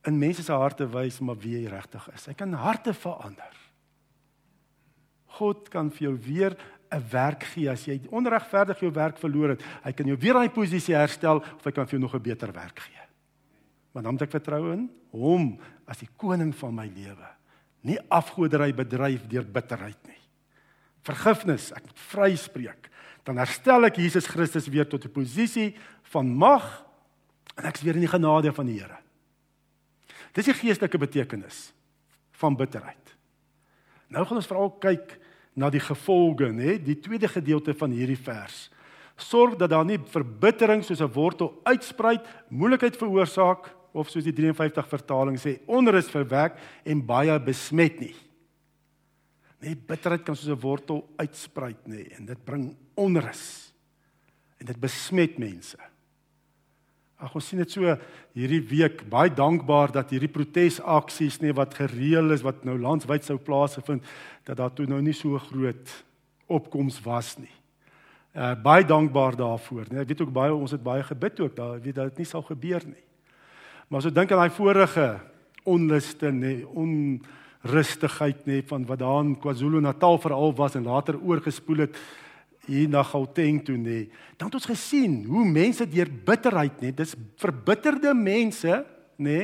in 0.05 0.19
mense 0.21 0.45
se 0.45 0.53
harte 0.53 0.85
wys 0.93 1.17
maar 1.25 1.39
wie 1.41 1.57
hy 1.57 1.71
regtig 1.73 2.05
is. 2.13 2.27
Hy 2.29 2.35
kan 2.37 2.53
harte 2.61 2.93
verander. 2.93 3.61
God 5.39 5.71
kan 5.73 5.89
vir 5.91 6.11
jou 6.11 6.17
weer 6.27 6.57
'n 6.93 7.03
werk 7.11 7.43
gee 7.55 7.71
as 7.71 7.87
jy 7.87 8.01
onregverdig 8.11 8.81
jou 8.81 8.93
werk 8.93 9.19
verloor 9.19 9.49
het. 9.57 9.63
Hy 9.83 9.93
kan 9.93 10.07
jou 10.07 10.17
weer 10.17 10.37
aan 10.37 10.49
die 10.49 10.61
posisie 10.61 10.95
herstel 10.95 11.41
of 11.41 11.65
hy 11.65 11.73
kan 11.73 11.87
vir 11.87 11.99
jou 11.99 12.03
nog 12.03 12.15
'n 12.15 12.23
beter 12.23 12.53
werk 12.53 12.79
gee. 12.79 13.03
Maar 13.93 14.03
dan 14.03 14.13
moet 14.13 14.23
ek 14.23 14.31
vertrou 14.31 14.73
in 14.73 14.91
hom 15.11 15.59
as 15.87 15.99
die 15.99 16.09
koning 16.17 16.55
van 16.55 16.75
my 16.75 16.87
lewe. 16.87 17.29
Nie 17.83 17.99
afgodery 18.09 18.73
bedryf 18.75 19.27
deur 19.27 19.45
bitterheid 19.45 20.07
nie. 20.07 20.21
Vergifnis, 21.03 21.73
ek 21.73 21.83
moet 21.83 21.99
vryspreek 21.99 22.91
dan 23.25 23.41
herstel 23.41 23.89
ek 23.89 23.97
Jesus 23.97 24.29
Christus 24.29 24.69
weer 24.69 24.87
tot 24.89 25.05
'n 25.05 25.13
posisie 25.13 25.75
van 26.13 26.27
mag 26.29 26.85
en 27.57 27.65
ek's 27.65 27.83
weer 27.83 27.95
in 27.95 28.05
die 28.05 28.17
genade 28.17 28.53
van 28.53 28.67
die 28.67 28.81
Here. 28.81 28.99
Dis 30.33 30.45
die 30.45 30.55
geestelike 30.55 30.99
betekenis 30.99 31.73
van 32.33 32.57
bitterheid. 32.57 33.15
Nou 34.09 34.25
gaan 34.27 34.37
ons 34.37 34.51
veral 34.51 34.71
kyk 34.71 35.19
na 35.55 35.71
die 35.71 35.81
gevolge, 35.83 36.51
nê, 36.53 36.79
die 36.83 36.99
tweede 36.99 37.29
gedeelte 37.29 37.75
van 37.75 37.91
hierdie 37.91 38.19
vers. 38.19 38.71
Sorg 39.17 39.55
dat 39.57 39.71
daar 39.71 39.85
nie 39.85 39.99
verbittering 39.99 40.83
soos 40.85 41.01
'n 41.01 41.13
wortel 41.13 41.61
uitspruit, 41.65 42.27
moeilikheid 42.51 42.97
veroorsaak 42.97 43.71
of 43.93 44.11
soos 44.11 44.25
die 44.25 44.33
53 44.33 44.89
vertaling 44.89 45.39
sê, 45.39 45.61
onrus 45.67 46.11
verwek 46.11 46.59
en 46.85 47.07
baie 47.07 47.39
besmet 47.41 48.01
nie. 48.01 48.15
Nee, 49.65 49.77
bitterheid 49.81 50.25
kan 50.27 50.37
soos 50.37 50.53
'n 50.53 50.61
wortel 50.61 51.01
uitspruit 51.17 51.87
nê 51.89 51.97
nee, 51.97 52.09
en 52.19 52.27
dit 52.27 52.45
bring 52.45 52.77
onrus. 52.95 53.73
En 54.61 54.67
dit 54.67 54.81
besmet 54.81 55.39
mense. 55.39 55.79
Ag 57.17 57.35
ons 57.35 57.47
sien 57.49 57.59
dit 57.59 57.71
so 57.71 57.97
hierdie 58.35 58.61
week 58.61 59.09
baie 59.09 59.31
dankbaar 59.33 59.93
dat 59.93 60.11
hierdie 60.11 60.29
protesaksies 60.29 61.39
nê 61.41 61.49
nee, 61.49 61.57
wat 61.57 61.75
gereël 61.75 62.35
is 62.35 62.43
wat 62.43 62.65
nou 62.65 62.79
landwyd 62.79 63.25
sou 63.25 63.39
plaasvind 63.39 64.05
dat 64.45 64.57
daar 64.57 64.73
toe 64.73 64.87
nou 64.87 65.01
nie 65.01 65.15
so 65.17 65.39
groot 65.39 66.05
opkoms 66.47 67.01
was 67.01 67.39
nie. 67.39 67.55
Uh 68.35 68.53
baie 68.61 68.85
dankbaar 68.85 69.37
daarvoor 69.37 69.87
nê. 69.89 69.95
Nee. 69.95 70.03
Ek 70.03 70.09
weet 70.09 70.21
ook 70.27 70.33
baie 70.33 70.55
ons 70.55 70.75
het 70.75 70.83
baie 70.83 71.03
gebid 71.03 71.41
ook 71.41 71.57
daar 71.57 71.81
weet 71.81 71.95
dat 71.95 72.11
dit 72.13 72.19
nie 72.19 72.29
sal 72.29 72.43
gebeur 72.43 72.83
nie. 72.85 73.05
Maar 73.89 73.99
as 73.99 74.05
so 74.05 74.13
ek 74.13 74.15
dink 74.15 74.33
aan 74.33 74.45
daai 74.45 74.51
vorige 74.51 75.21
onluste 75.65 76.29
nê, 76.29 76.61
nee, 76.61 76.69
on 76.69 77.23
rustigheid 77.65 78.45
nê 78.47 78.61
van 78.69 78.85
wat 78.87 79.01
daar 79.01 79.25
in 79.25 79.35
KwaZulu-Natal 79.41 80.19
veral 80.21 80.53
was 80.57 80.77
en 80.77 80.85
later 80.85 81.17
oorgespoel 81.17 81.87
het 81.87 81.99
hier 82.69 82.89
na 82.89 83.03
Gauteng 83.05 83.63
toe 83.65 83.77
nê. 83.77 84.05
Dan 84.37 84.49
het 84.49 84.59
ons 84.61 84.69
gesien 84.69 85.23
hoe 85.29 85.45
mense 85.49 85.87
deur 85.89 86.09
bitterheid 86.09 86.81
nê, 86.85 86.93
dis 86.97 87.17
verbitterde 87.41 88.15
mense 88.17 88.83
nê 89.17 89.39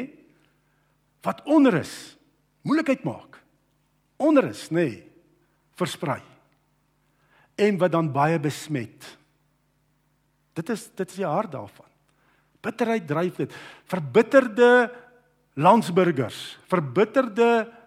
wat 1.25 1.43
onrus 1.49 2.17
moeilikheid 2.65 3.05
maak. 3.09 3.41
Onrus 4.21 4.69
nê 4.73 5.03
versprei. 5.81 6.21
En 7.61 7.77
wat 7.81 7.93
dan 7.93 8.13
baie 8.13 8.39
besmet. 8.41 9.05
Dit 10.57 10.73
is 10.73 10.89
dit 10.93 11.09
is 11.09 11.21
die 11.21 11.29
hart 11.29 11.53
daarvan. 11.53 11.89
Bitterheid 12.61 13.07
dryf 13.09 13.37
dit. 13.41 13.53
Verbitterde 13.89 14.91
landsburgers, 15.61 16.59
verbitterde 16.69 17.80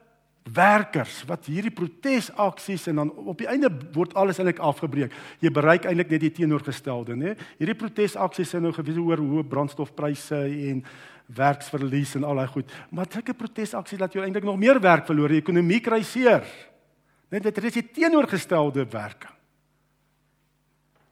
werkers 0.44 1.22
wat 1.28 1.46
hierdie 1.48 1.72
protesaksies 1.72 2.90
en 2.92 3.00
dan 3.00 3.12
op 3.16 3.40
die 3.40 3.48
einde 3.48 3.70
word 3.96 4.16
alles 4.20 4.42
eintlik 4.42 4.60
afgebreek. 4.60 5.14
Jy 5.40 5.52
bereik 5.56 5.88
eintlik 5.88 6.12
net 6.12 6.24
die 6.26 6.34
teenoorgestelde, 6.36 7.16
né? 7.16 7.36
Hierdie 7.60 7.78
protesaksies 7.80 8.52
is 8.52 8.64
nou 8.64 8.74
gewees 8.76 9.00
oor 9.00 9.24
hoë 9.24 9.46
brandstofpryse 9.48 10.42
en 10.70 10.82
werksverlies 11.34 12.18
en 12.20 12.28
al 12.28 12.42
daai 12.42 12.52
goed. 12.52 12.74
Maar 12.92 13.08
sulke 13.12 13.36
protesaksies 13.38 14.02
laat 14.02 14.18
jou 14.18 14.26
eintlik 14.26 14.44
nog 14.48 14.60
meer 14.60 14.82
werk 14.84 15.08
verloor. 15.08 15.32
Die 15.32 15.40
ekonomie 15.44 15.80
kry 15.84 16.02
seer. 16.04 16.44
Net 17.32 17.48
dit 17.48 17.64
is 17.64 17.80
die 17.80 17.88
teenoorgestelde 17.96 18.86
werking. 18.92 19.32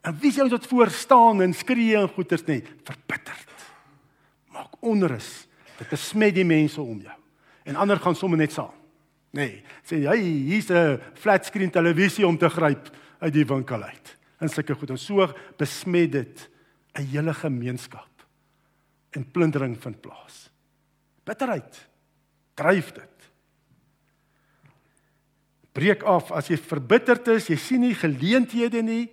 En 0.02 0.18
wie 0.20 0.32
sou 0.34 0.48
dit 0.50 0.68
voor 0.68 0.90
staan 0.90 1.42
en 1.46 1.54
skree 1.54 1.96
en 1.96 2.10
goeters 2.10 2.44
net 2.50 2.68
verbitterd. 2.84 3.66
Maak 4.52 4.76
onrus. 4.82 5.48
Dit 5.78 5.90
besmet 5.94 6.36
die 6.36 6.46
mense 6.46 6.82
om 6.82 7.00
jou. 7.00 7.18
En 7.64 7.78
ander 7.80 8.02
gaan 8.02 8.18
sommer 8.18 8.38
net 8.38 8.54
saam. 8.54 8.81
Nee, 9.32 9.64
sê 9.88 10.02
jy 10.04 10.18
hier's 10.20 10.70
'n 10.70 11.00
flat 11.16 11.46
screen 11.46 11.72
televisie 11.72 12.28
om 12.28 12.38
te 12.38 12.50
gryp 12.50 12.90
uit 13.20 13.34
die 13.34 13.46
winkel 13.46 13.84
uit. 13.84 14.18
En 14.40 14.50
sulke 14.50 14.76
goed 14.76 14.90
en 14.90 14.98
so 14.98 15.28
besmet 15.58 16.12
dit 16.12 16.50
'n 16.96 17.06
hele 17.06 17.34
gemeenskap. 17.34 18.10
En 19.12 19.32
plundering 19.32 19.78
vind 19.82 20.02
plaas. 20.02 20.50
Bitterheid 21.24 21.88
dryf 22.56 22.92
dit. 22.92 23.32
Breek 25.72 26.04
af 26.04 26.32
as 26.32 26.48
jy 26.48 26.58
verbitterd 26.58 27.28
is, 27.28 27.48
jy 27.48 27.56
sien 27.56 27.82
nie 27.82 27.96
geleenthede 27.96 28.82
nie 28.82 29.10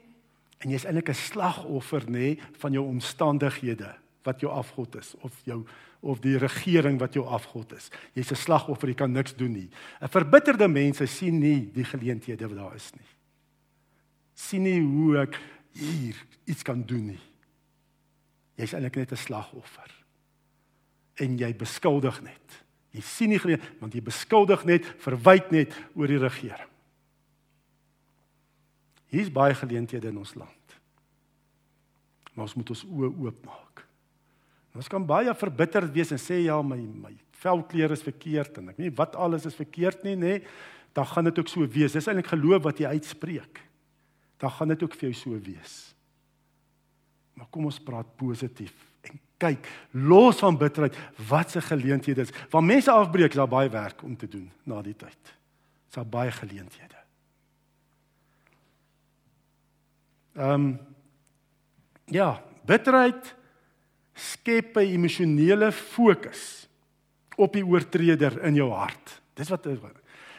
en 0.58 0.70
jy's 0.70 0.84
eintlik 0.84 1.10
'n 1.10 1.14
slagoffer 1.14 2.02
nê 2.10 2.38
van 2.58 2.72
jou 2.72 2.84
omstandighede 2.86 3.94
wat 4.24 4.40
jou 4.40 4.50
afgod 4.50 4.96
is 4.96 5.14
of 5.22 5.32
jou 5.44 5.64
of 6.00 6.20
die 6.20 6.36
regering 6.38 6.98
wat 6.98 7.14
jou 7.14 7.26
afgod 7.26 7.72
is. 7.72 7.90
Jy's 8.14 8.30
'n 8.30 8.36
slagoffer, 8.36 8.88
jy 8.88 8.94
kan 8.94 9.12
niks 9.12 9.34
doen 9.34 9.52
nie. 9.52 9.70
'n 10.00 10.08
Verbitterde 10.08 10.68
mense 10.68 11.06
sien 11.06 11.38
nie 11.38 11.70
die 11.72 11.84
geleenthede 11.84 12.48
wat 12.48 12.56
daar 12.56 12.74
is 12.74 12.92
nie. 12.94 13.08
sien 14.34 14.62
nie 14.62 14.80
hoe 14.80 15.18
ek 15.18 15.40
hier 15.72 16.14
iets 16.44 16.62
kan 16.62 16.82
doen 16.82 17.06
nie. 17.06 17.20
Jy's 18.54 18.72
eintlik 18.72 18.96
net 18.96 19.12
'n 19.12 19.16
slagoffer. 19.16 19.90
En 21.16 21.38
jy 21.38 21.56
beskuldig 21.56 22.22
net. 22.22 22.64
Jy 22.90 23.00
sien 23.00 23.28
nie 23.28 23.38
geleenthede 23.38 23.80
want 23.80 23.94
jy 23.94 24.02
beskuldig 24.02 24.64
net, 24.64 24.84
verwyd 24.98 25.50
net 25.50 25.74
oor 25.94 26.06
die 26.06 26.18
regering. 26.18 26.70
Hier's 29.06 29.32
baie 29.32 29.54
geleenthede 29.54 30.08
in 30.08 30.18
ons 30.18 30.34
land. 30.34 30.80
Maar 32.34 32.44
ons 32.44 32.54
moet 32.54 32.70
ons 32.70 32.84
oë 32.84 33.12
oopmaak. 33.18 33.87
Ons 34.78 34.90
kan 34.90 35.02
baie 35.02 35.32
verbitterd 35.34 35.90
wees 35.94 36.12
en 36.14 36.20
sê 36.22 36.44
ja, 36.44 36.60
my 36.62 36.78
my 36.78 37.14
velkleur 37.42 37.94
is 37.94 38.02
verkeerd 38.02 38.58
en 38.58 38.72
ek 38.72 38.80
weet 38.82 38.96
wat 38.98 39.16
alles 39.18 39.46
is 39.46 39.56
verkeerd 39.58 40.04
nie, 40.06 40.16
nê? 40.18 40.38
Dan 40.94 41.06
gaan 41.06 41.28
dit 41.28 41.38
ook 41.38 41.50
so 41.50 41.66
wees. 41.70 41.94
Dis 41.94 42.08
eintlik 42.10 42.30
geloof 42.32 42.64
wat 42.64 42.80
jy 42.82 42.90
uitspreek. 42.98 43.60
Dan 44.42 44.50
gaan 44.54 44.72
dit 44.72 44.82
ook 44.82 44.96
vir 44.98 45.10
jou 45.10 45.18
so 45.18 45.38
wees. 45.44 45.76
Maar 47.38 47.46
kom 47.54 47.68
ons 47.70 47.78
praat 47.82 48.08
positief 48.18 48.74
en 49.06 49.20
kyk 49.38 49.68
los 49.94 50.42
van 50.42 50.58
bitterheid 50.58 50.96
wat 51.28 51.54
se 51.54 51.62
geleenthede 51.62 52.26
is. 52.26 52.34
Waar 52.50 52.66
mense 52.66 52.90
afbreek, 52.90 53.36
daar 53.38 53.50
baie 53.50 53.70
werk 53.70 54.02
om 54.02 54.16
te 54.18 54.26
doen 54.30 54.48
na 54.66 54.82
die 54.82 54.96
tyd. 54.98 55.34
Is 55.88 55.94
daar 55.94 56.10
baie 56.10 56.34
geleenthede. 56.34 57.02
Ehm 60.38 60.54
um, 60.54 60.70
ja, 62.08 62.38
bitterheid 62.64 63.34
skep 64.18 64.76
'n 64.76 64.94
emosionele 64.94 65.70
fokus 65.72 66.68
op 67.36 67.52
die 67.52 67.64
oortreder 67.64 68.42
in 68.44 68.54
jou 68.54 68.70
hart. 68.72 69.20
Dis 69.34 69.48
wat 69.48 69.66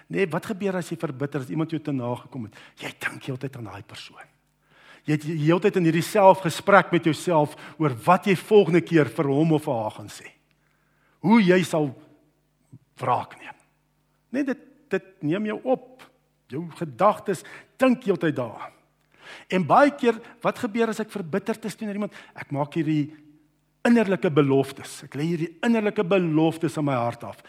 nee, 0.07 0.27
wat 0.27 0.45
gebeur 0.45 0.75
as 0.75 0.89
jy 0.89 0.98
verbitter 0.98 1.41
as 1.41 1.50
iemand 1.50 1.71
jou 1.71 1.79
te 1.81 1.91
nagekom 1.91 2.50
het? 2.50 2.55
Jy 2.81 2.91
dink 3.00 3.24
heeltyd 3.24 3.55
aan 3.55 3.69
daai 3.69 3.83
persoon. 3.83 4.27
Jy 5.05 5.13
het 5.15 5.24
heeltyd 5.24 5.77
in 5.79 5.88
hierdie 5.88 6.05
selfgesprek 6.05 6.91
met 6.91 7.07
jouself 7.07 7.55
oor 7.77 7.95
wat 8.05 8.25
jy 8.25 8.36
volgende 8.36 8.81
keer 8.81 9.05
vir 9.05 9.29
hom 9.31 9.53
of 9.53 9.65
haar 9.65 9.91
gaan 9.91 10.09
sê. 10.12 10.27
Hoe 11.24 11.39
jy 11.41 11.63
sal 11.63 11.93
wraak 13.00 13.38
neem. 13.39 13.55
Net 14.36 14.51
dit 14.51 14.65
dit 14.89 15.09
neem 15.21 15.45
jou 15.45 15.59
op. 15.69 16.01
Jou 16.50 16.63
gedagtes 16.79 17.43
dink 17.77 18.03
heeltyd 18.03 18.36
daaraan. 18.36 18.74
En 19.53 19.65
baie 19.65 19.91
keer, 19.93 20.17
wat 20.41 20.57
gebeur 20.57 20.89
as 20.89 21.01
ek 21.03 21.12
verbitterd 21.13 21.65
is 21.69 21.75
teenoor 21.77 22.00
iemand? 22.00 22.15
Ek 22.33 22.50
maak 22.50 22.74
hierdie 22.74 23.12
innerlike 23.89 24.31
beloftes. 24.34 25.03
Ek 25.08 25.17
lê 25.17 25.25
hierdie 25.31 25.51
innerlike 25.65 26.05
beloftes 26.08 26.77
in 26.79 26.88
my 26.88 26.98
hart 26.98 27.25
af. 27.27 27.41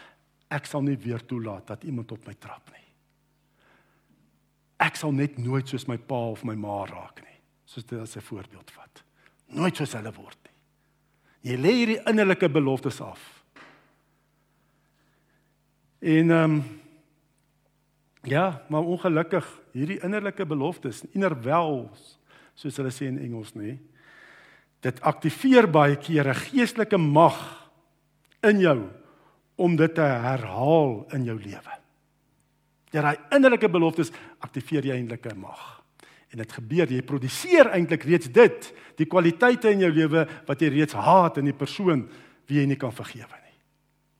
Ek 0.51 0.67
sal 0.67 0.83
nie 0.85 0.97
weer 0.99 1.23
toelaat 1.23 1.69
dat 1.71 1.85
iemand 1.87 2.11
op 2.11 2.25
my 2.27 2.35
trap 2.35 2.73
nie. 2.73 2.87
Ek 4.81 4.97
sal 4.97 5.13
net 5.13 5.37
nooit 5.37 5.69
soos 5.69 5.87
my 5.87 5.97
pa 5.97 6.19
of 6.33 6.43
my 6.47 6.57
ma 6.57 6.81
raak 6.89 7.21
nie. 7.23 7.37
Soos 7.69 7.85
dit 7.85 7.99
as 7.99 8.17
'n 8.17 8.21
voorbeeld 8.21 8.71
vat. 8.71 9.03
Nooit 9.47 9.75
soos 9.77 9.93
hulle 9.93 10.11
word 10.11 10.37
nie. 10.43 11.51
Jy 11.51 11.57
lê 11.57 11.71
hierdie 11.73 12.01
innerlike 12.05 12.49
beloftes 12.49 13.01
af. 13.01 13.21
En 16.01 16.31
ehm 16.31 16.51
um, 16.51 16.63
ja, 18.23 18.65
maar 18.69 18.81
ongelukkig 18.81 19.45
hierdie 19.73 19.99
innerlike 20.03 20.45
beloftes, 20.45 21.03
inner 21.11 21.33
wells, 21.41 22.19
soos 22.55 22.77
hulle 22.77 22.91
sê 22.93 23.07
in 23.09 23.17
Engels, 23.17 23.53
nê? 23.57 23.77
Dit 24.81 25.01
aktiveer 25.05 25.67
baie 25.69 25.95
keer 25.95 26.27
'n 26.27 26.35
geestelike 26.35 26.97
mag 26.97 27.69
in 28.43 28.59
jou 28.59 28.89
om 29.55 29.75
dit 29.75 29.95
te 29.95 30.01
herhaal 30.01 31.05
in 31.13 31.23
jou 31.23 31.37
lewe. 31.37 31.75
Deur 32.91 33.01
daai 33.01 33.17
innerlike 33.31 33.69
beloftes 33.69 34.11
aktiveer 34.39 34.85
jy 34.85 34.95
eintlik 34.95 35.25
'n 35.25 35.39
mag. 35.39 35.83
En 36.31 36.37
dit 36.37 36.51
gebeur, 36.51 36.87
jy 36.91 37.01
produseer 37.01 37.69
eintlik 37.75 38.03
reeds 38.03 38.31
dit, 38.31 38.73
die 38.95 39.05
kwaliteite 39.05 39.71
in 39.71 39.79
jou 39.79 39.91
lewe 39.91 40.27
wat 40.47 40.61
jy 40.61 40.69
reeds 40.69 40.93
haat 40.93 41.37
in 41.37 41.45
die 41.45 41.57
persoon 41.57 42.09
wie 42.47 42.59
jy 42.59 42.65
nie 42.65 42.79
kan 42.79 42.91
vergewe 42.91 43.37
nie. 43.43 43.57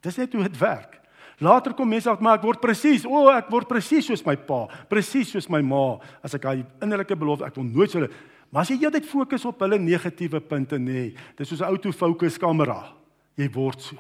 Dis 0.01 0.18
net 0.18 0.34
hoe 0.34 0.44
dit 0.44 0.58
werk. 0.60 1.00
Later 1.39 1.74
kom 1.74 1.89
mense 1.89 2.10
af 2.10 2.20
maar 2.20 2.38
ek 2.38 2.44
word 2.44 2.62
presies, 2.62 3.06
o, 3.06 3.24
oh, 3.24 3.32
ek 3.34 3.50
word 3.50 3.68
presies 3.68 4.06
soos 4.06 4.25
my 4.25 4.36
pa, 4.36 4.68
presies 4.89 5.32
soos 5.32 5.50
my 5.50 5.62
ma 5.62 5.98
as 6.22 6.36
ek 6.38 6.41
daai 6.41 6.65
innerlike 6.84 7.15
belofte 7.18 7.48
ek 7.48 7.56
wil 7.56 7.65
nooit 7.65 7.89
so 7.89 8.08
Maar 8.51 8.65
as 8.65 8.72
jy 8.74 8.81
heeltyd 8.81 9.08
fokus 9.08 9.46
op 9.48 9.62
hulle 9.63 9.79
negatiewe 9.79 10.41
punte 10.43 10.79
nê, 10.79 11.12
dis 11.38 11.48
soos 11.48 11.62
'n 11.62 11.72
autofokus 11.72 12.38
kamera. 12.38 12.93
Jy 13.38 13.50
word 13.50 13.81
so. 13.81 13.96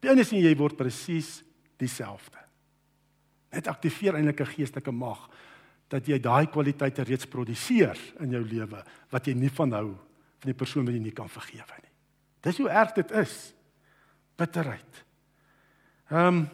Die 0.00 0.10
enigste 0.10 0.36
jy 0.36 0.56
word 0.56 0.76
presies 0.76 1.42
dieselfde. 1.76 2.38
Dit 3.50 3.66
aktiveer 3.66 4.14
eintlik 4.14 4.40
'n 4.40 4.54
geestelike 4.54 4.92
mag 4.92 5.28
dat 5.88 6.06
jy 6.06 6.18
daai 6.18 6.46
kwaliteite 6.46 7.02
reeds 7.02 7.26
produseer 7.26 7.98
in 8.20 8.30
jou 8.30 8.44
lewe 8.44 8.84
wat 9.10 9.26
jy 9.26 9.34
nie 9.34 9.50
van 9.50 9.72
hou 9.72 9.96
van 10.38 10.52
die 10.52 10.54
persoon 10.54 10.84
wat 10.84 10.94
jy 10.94 11.00
nie 11.00 11.12
kan 11.12 11.28
vergewe 11.28 11.82
nie. 11.82 11.90
Dis 12.40 12.58
hoe 12.58 12.68
erg 12.68 12.92
dit 12.92 13.10
is. 13.10 13.54
Bitterheid. 14.36 15.04
Ehm 16.10 16.26
um, 16.26 16.48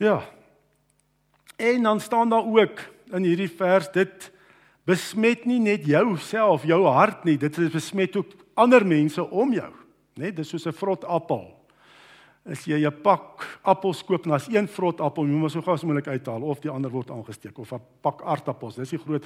Ja. 0.00 0.22
En 1.56 1.82
dan 1.82 2.00
staan 2.00 2.28
daar 2.28 2.44
ook 2.44 2.80
in 3.10 3.22
hierdie 3.22 3.50
vers 3.50 3.92
dit 3.92 4.32
besmet 4.90 5.46
nie 5.48 5.60
net 5.62 5.86
jouself, 5.86 6.66
jou 6.68 6.82
hart 6.90 7.24
nie, 7.28 7.36
dit 7.40 7.58
besmet 7.72 8.16
ook 8.18 8.34
ander 8.60 8.84
mense 8.86 9.22
om 9.22 9.54
jou, 9.54 9.70
né? 10.18 10.32
Dis 10.34 10.50
soos 10.50 10.66
'n 10.66 10.72
vrot 10.72 11.04
appel. 11.04 11.56
As 12.44 12.64
jy 12.64 12.86
'n 12.86 13.02
pak 13.02 13.60
appels 13.62 14.02
koop 14.02 14.26
en 14.26 14.32
as 14.32 14.48
een 14.48 14.68
vrot 14.68 15.00
appel, 15.00 15.26
jy 15.26 15.32
moet 15.32 15.52
so 15.52 15.62
gou 15.62 15.74
as 15.74 15.84
moontlik 15.84 16.08
uithaal 16.08 16.42
of 16.42 16.60
die 16.60 16.70
ander 16.70 16.90
word 16.90 17.10
aangesteek 17.10 17.58
of 17.58 17.72
'n 17.72 17.80
pak 18.02 18.22
aardappels. 18.22 18.76
Dis 18.76 18.90
die 18.90 18.98
groot 18.98 19.24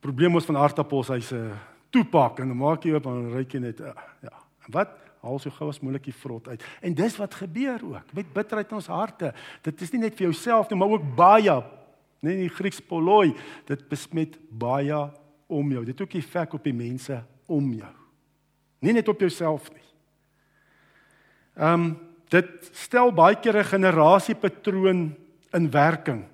probleem 0.00 0.34
ons 0.34 0.44
van 0.44 0.56
aardappels, 0.56 1.08
hy's 1.08 1.32
'n 1.32 1.52
toepak 1.90 2.40
en 2.40 2.48
dan 2.48 2.56
maak 2.56 2.84
jy 2.84 2.94
oop 2.94 3.06
en 3.06 3.32
ryk 3.32 3.52
jy 3.52 3.60
net 3.60 3.80
uh, 3.80 3.92
ja. 4.22 4.36
En 4.66 4.72
wat? 4.72 4.88
Haal 5.22 5.38
so 5.38 5.50
gou 5.50 5.68
as 5.68 5.80
moontlik 5.80 6.04
die 6.04 6.14
vrot 6.14 6.48
uit. 6.48 6.62
En 6.82 6.94
dis 6.94 7.16
wat 7.16 7.34
gebeur 7.34 7.80
ook 7.82 8.12
met 8.12 8.32
bitterheid 8.32 8.70
in 8.70 8.76
ons 8.76 8.86
harte. 8.86 9.32
Dit 9.62 9.80
is 9.80 9.92
nie 9.92 10.00
net 10.00 10.16
vir 10.16 10.26
jouself 10.26 10.70
nie, 10.70 10.78
maar 10.78 10.88
ook 10.88 11.14
baie 11.16 11.62
Nee, 12.22 12.44
die 12.44 12.52
Grieks 12.54 12.78
poloi, 12.86 13.32
dit 13.66 13.80
besmet 13.90 14.38
baie 14.48 14.98
om 15.50 15.72
jou. 15.74 15.82
Dit 15.84 15.98
het 15.98 16.04
ook 16.06 16.14
effek 16.20 16.54
op 16.54 16.64
die 16.64 16.76
mense 16.76 17.18
om 17.50 17.72
jou. 17.74 17.94
Nie 18.82 18.94
net 18.94 19.10
op 19.10 19.20
jouself 19.20 19.68
nie. 19.74 19.88
Ehm 21.58 21.84
um, 21.90 21.92
dit 22.32 22.70
stel 22.72 23.10
baie 23.12 23.36
keer 23.36 23.58
'n 23.58 23.64
generasiepatroon 23.64 25.14
in 25.52 25.70
werking. 25.70 26.24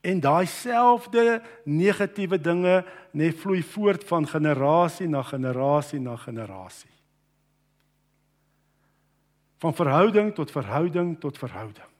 En 0.00 0.20
daai 0.20 0.46
selfde 0.46 1.42
negatiewe 1.64 2.40
dinge 2.40 2.84
net 3.12 3.36
vloei 3.36 3.62
voort 3.62 4.04
van 4.04 4.26
generasie 4.26 5.08
na 5.08 5.22
generasie 5.22 6.00
na 6.00 6.16
generasie. 6.16 6.90
Van 9.58 9.74
verhouding 9.74 10.34
tot 10.34 10.50
verhouding 10.50 11.20
tot 11.20 11.38
verhouding. 11.38 11.97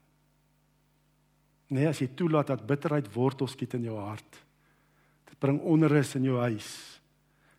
Nee, 1.69 1.89
as 1.89 2.01
jy 2.01 2.09
toelaat 2.17 2.53
dat 2.53 2.67
bitterheid 2.67 3.11
wortels 3.13 3.53
skiet 3.57 3.77
in 3.77 3.89
jou 3.91 3.99
hart. 4.01 4.41
Dit 5.29 5.39
bring 5.43 5.61
onrus 5.61 6.15
in 6.17 6.25
jou 6.25 6.39
huis. 6.41 6.71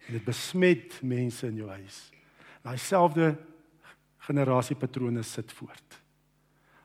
En 0.07 0.17
dit 0.17 0.25
besmet 0.25 0.97
mense 1.05 1.45
in 1.47 1.59
jou 1.61 1.69
huis. 1.69 1.99
Daai 2.65 2.77
selfde 2.81 3.35
generasiepatrone 4.29 5.23
sit 5.23 5.51
voort. 5.57 5.99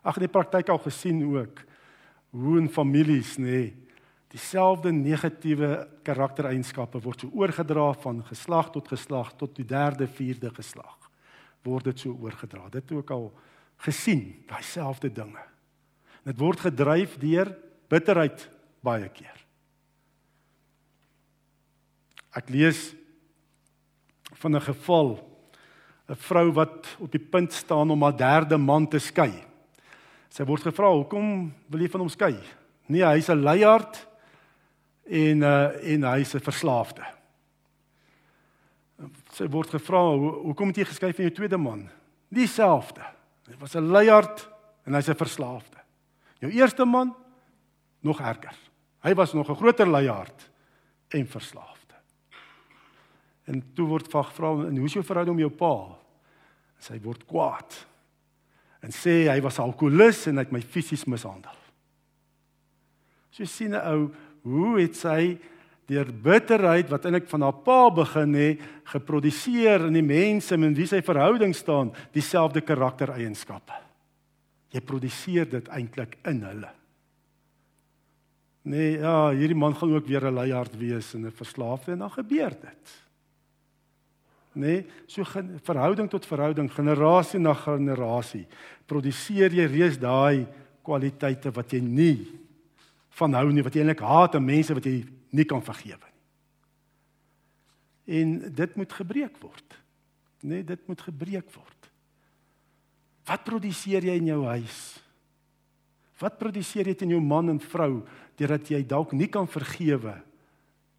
ag 0.05 0.19
in 0.19 0.27
die 0.27 0.33
praktyk 0.33 0.69
al 0.69 0.83
gesien 0.85 1.23
ook 1.25 1.63
hoe 2.37 2.59
in 2.61 2.69
families 2.69 3.39
nê 3.41 3.45
nee, 3.45 3.69
dieselfde 4.35 4.91
negatiewe 4.93 5.71
karaktereienskappe 6.05 7.01
word 7.01 7.23
so 7.23 7.31
oorgedra 7.39 7.87
van 8.03 8.21
geslag 8.27 8.73
tot 8.75 8.91
geslag 8.91 9.31
tot 9.39 9.55
die 9.55 9.65
derde, 9.65 10.09
vierde 10.11 10.51
geslag. 10.51 11.11
Word 11.65 11.87
dit 11.93 12.03
so 12.03 12.17
oorgedra. 12.19 12.67
Dit 12.75 12.91
ook 12.93 13.13
al 13.15 13.29
gesien, 13.87 14.25
daai 14.51 14.63
selfde 14.67 15.13
dinge. 15.15 15.45
Dit 16.25 16.39
word 16.41 16.61
gedryf 16.61 17.19
deur 17.21 17.53
bitterheid 17.93 18.49
baie 18.85 19.09
keer. 19.13 19.37
Ek 22.35 22.49
lees 22.51 22.95
van 24.41 24.57
'n 24.57 24.61
geval 24.61 25.21
'n 26.09 26.17
vrou 26.17 26.53
wat 26.53 26.97
op 27.01 27.11
die 27.13 27.23
punt 27.23 27.53
staan 27.53 27.91
om 27.91 28.03
haar 28.03 28.17
derde 28.17 28.59
man 28.59 28.89
te 28.89 28.99
skei. 28.99 29.33
Sy 30.29 30.45
word 30.45 30.63
gevra, 30.63 30.91
"Hoekom 30.91 31.53
wil 31.69 31.81
jy 31.81 31.89
van 31.89 32.01
hom 32.01 32.09
skei?" 32.09 32.37
Nee, 32.89 33.05
hy's 33.05 33.29
'n 33.29 33.43
leiaard 33.43 34.07
en 35.07 35.43
uh 35.43 35.93
en 35.93 36.03
hy's 36.03 36.35
'n 36.35 36.41
verslaafde. 36.41 37.05
Sy 39.33 39.47
word 39.49 39.71
gevra, 39.71 40.17
"Hoekom 40.17 40.69
het 40.69 40.77
jy 40.77 40.85
geskei 40.85 41.13
van 41.13 41.25
jou 41.25 41.35
tweede 41.35 41.59
man?" 41.59 41.89
Dieselfde. 42.29 43.03
Hy 43.47 43.57
was 43.59 43.75
'n 43.75 43.91
leiaard 43.91 44.49
en 44.87 44.95
hy's 44.95 45.09
'n 45.09 45.15
verslaafde. 45.15 45.74
Jou 46.45 46.53
eerste 46.53 46.85
man 46.85 47.15
nog 48.05 48.21
erger. 48.21 48.57
Hy 49.01 49.15
was 49.15 49.33
nog 49.33 49.49
'n 49.49 49.57
groter 49.57 49.89
leiaard 49.89 50.51
en 51.09 51.27
verslaaf. 51.27 51.75
En 53.45 53.61
toe 53.77 53.87
word 53.89 54.09
vag 54.13 54.31
vra 54.37 54.53
en 54.69 54.77
hoe 54.77 54.89
is 54.89 54.97
jou 54.97 55.05
verhouding 55.05 55.37
met 55.37 55.47
jou 55.47 55.57
pa? 55.59 55.97
En 56.77 56.87
sy 56.87 57.01
word 57.05 57.27
kwaad. 57.29 57.77
En 58.85 58.93
sê 58.93 59.25
hy 59.29 59.41
was 59.45 59.61
alkolikus 59.61 60.27
en 60.31 60.39
hy 60.39 60.47
het 60.47 60.53
my 60.53 60.63
fisies 60.65 61.05
mishandel. 61.09 61.57
So 63.31 63.45
sien 63.45 63.75
'n 63.75 63.85
ou 63.85 64.13
hoe 64.43 64.81
het 64.81 64.97
sy 64.97 65.39
deur 65.87 66.13
bitterheid 66.13 66.89
wat 66.89 67.05
eintlik 67.05 67.29
van 67.29 67.43
haar 67.43 67.61
pa 67.65 67.91
begin 67.91 68.35
het, 68.35 68.61
geproduseer 68.85 69.87
in 69.87 69.93
die 69.93 70.03
mense 70.03 70.57
met 70.57 70.77
wie 70.77 70.87
sy 70.87 71.03
verhouding 71.03 71.55
staan, 71.55 71.93
dieselfde 72.13 72.61
karaktereienskappe. 72.61 73.84
Jy 74.75 74.83
produseer 74.83 75.47
dit 75.51 75.69
eintlik 75.71 76.19
in 76.27 76.43
hulle. 76.43 76.73
Nee, 78.65 78.95
ja, 78.97 79.31
hierdie 79.37 79.59
man 79.59 79.77
gaan 79.77 79.93
ook 79.93 80.07
weer 80.09 80.25
'n 80.25 80.35
leiaard 80.35 80.77
wees 80.77 81.15
en 81.15 81.27
'n 81.27 81.33
verslaafde 81.33 81.93
en 81.93 81.99
dan 81.99 82.11
gebeur 82.11 82.51
dit? 82.51 83.05
Nee, 84.55 84.87
so 85.07 85.25
verhouding 85.63 86.11
tot 86.11 86.27
verhouding, 86.27 86.73
generasie 86.73 87.41
na 87.41 87.55
generasie, 87.55 88.47
produseer 88.87 89.53
jy 89.53 89.67
reeds 89.67 89.99
daai 89.99 90.47
kwaliteite 90.83 91.51
wat 91.51 91.73
jy 91.75 91.81
nie 91.81 92.19
van 93.19 93.35
hou 93.35 93.53
nie, 93.53 93.63
wat 93.63 93.75
jy 93.75 93.81
eintlik 93.83 94.05
haat 94.07 94.35
aan 94.35 94.45
mense 94.45 94.75
wat 94.75 94.85
jy 94.85 95.05
nie 95.35 95.45
kan 95.45 95.63
vergewe 95.63 96.07
nie. 96.07 96.15
En 98.21 98.55
dit 98.55 98.77
moet 98.77 98.93
gebreek 98.93 99.37
word. 99.43 99.79
Nee, 100.45 100.65
dit 100.67 100.87
moet 100.87 101.01
gebreek 101.01 101.49
word. 101.55 101.74
Wat 103.25 103.45
produseer 103.47 104.05
jy 104.05 104.19
in 104.21 104.29
jou 104.33 104.43
huis? 104.47 104.83
Wat 106.21 106.37
produseer 106.39 106.91
jy 106.91 106.97
in 107.07 107.17
jou 107.17 107.23
man 107.25 107.51
en 107.55 107.61
vrou 107.61 108.05
deurdat 108.39 108.71
jy 108.71 108.83
dalk 108.87 109.15
nie 109.17 109.31
kan 109.33 109.49
vergewe 109.51 110.21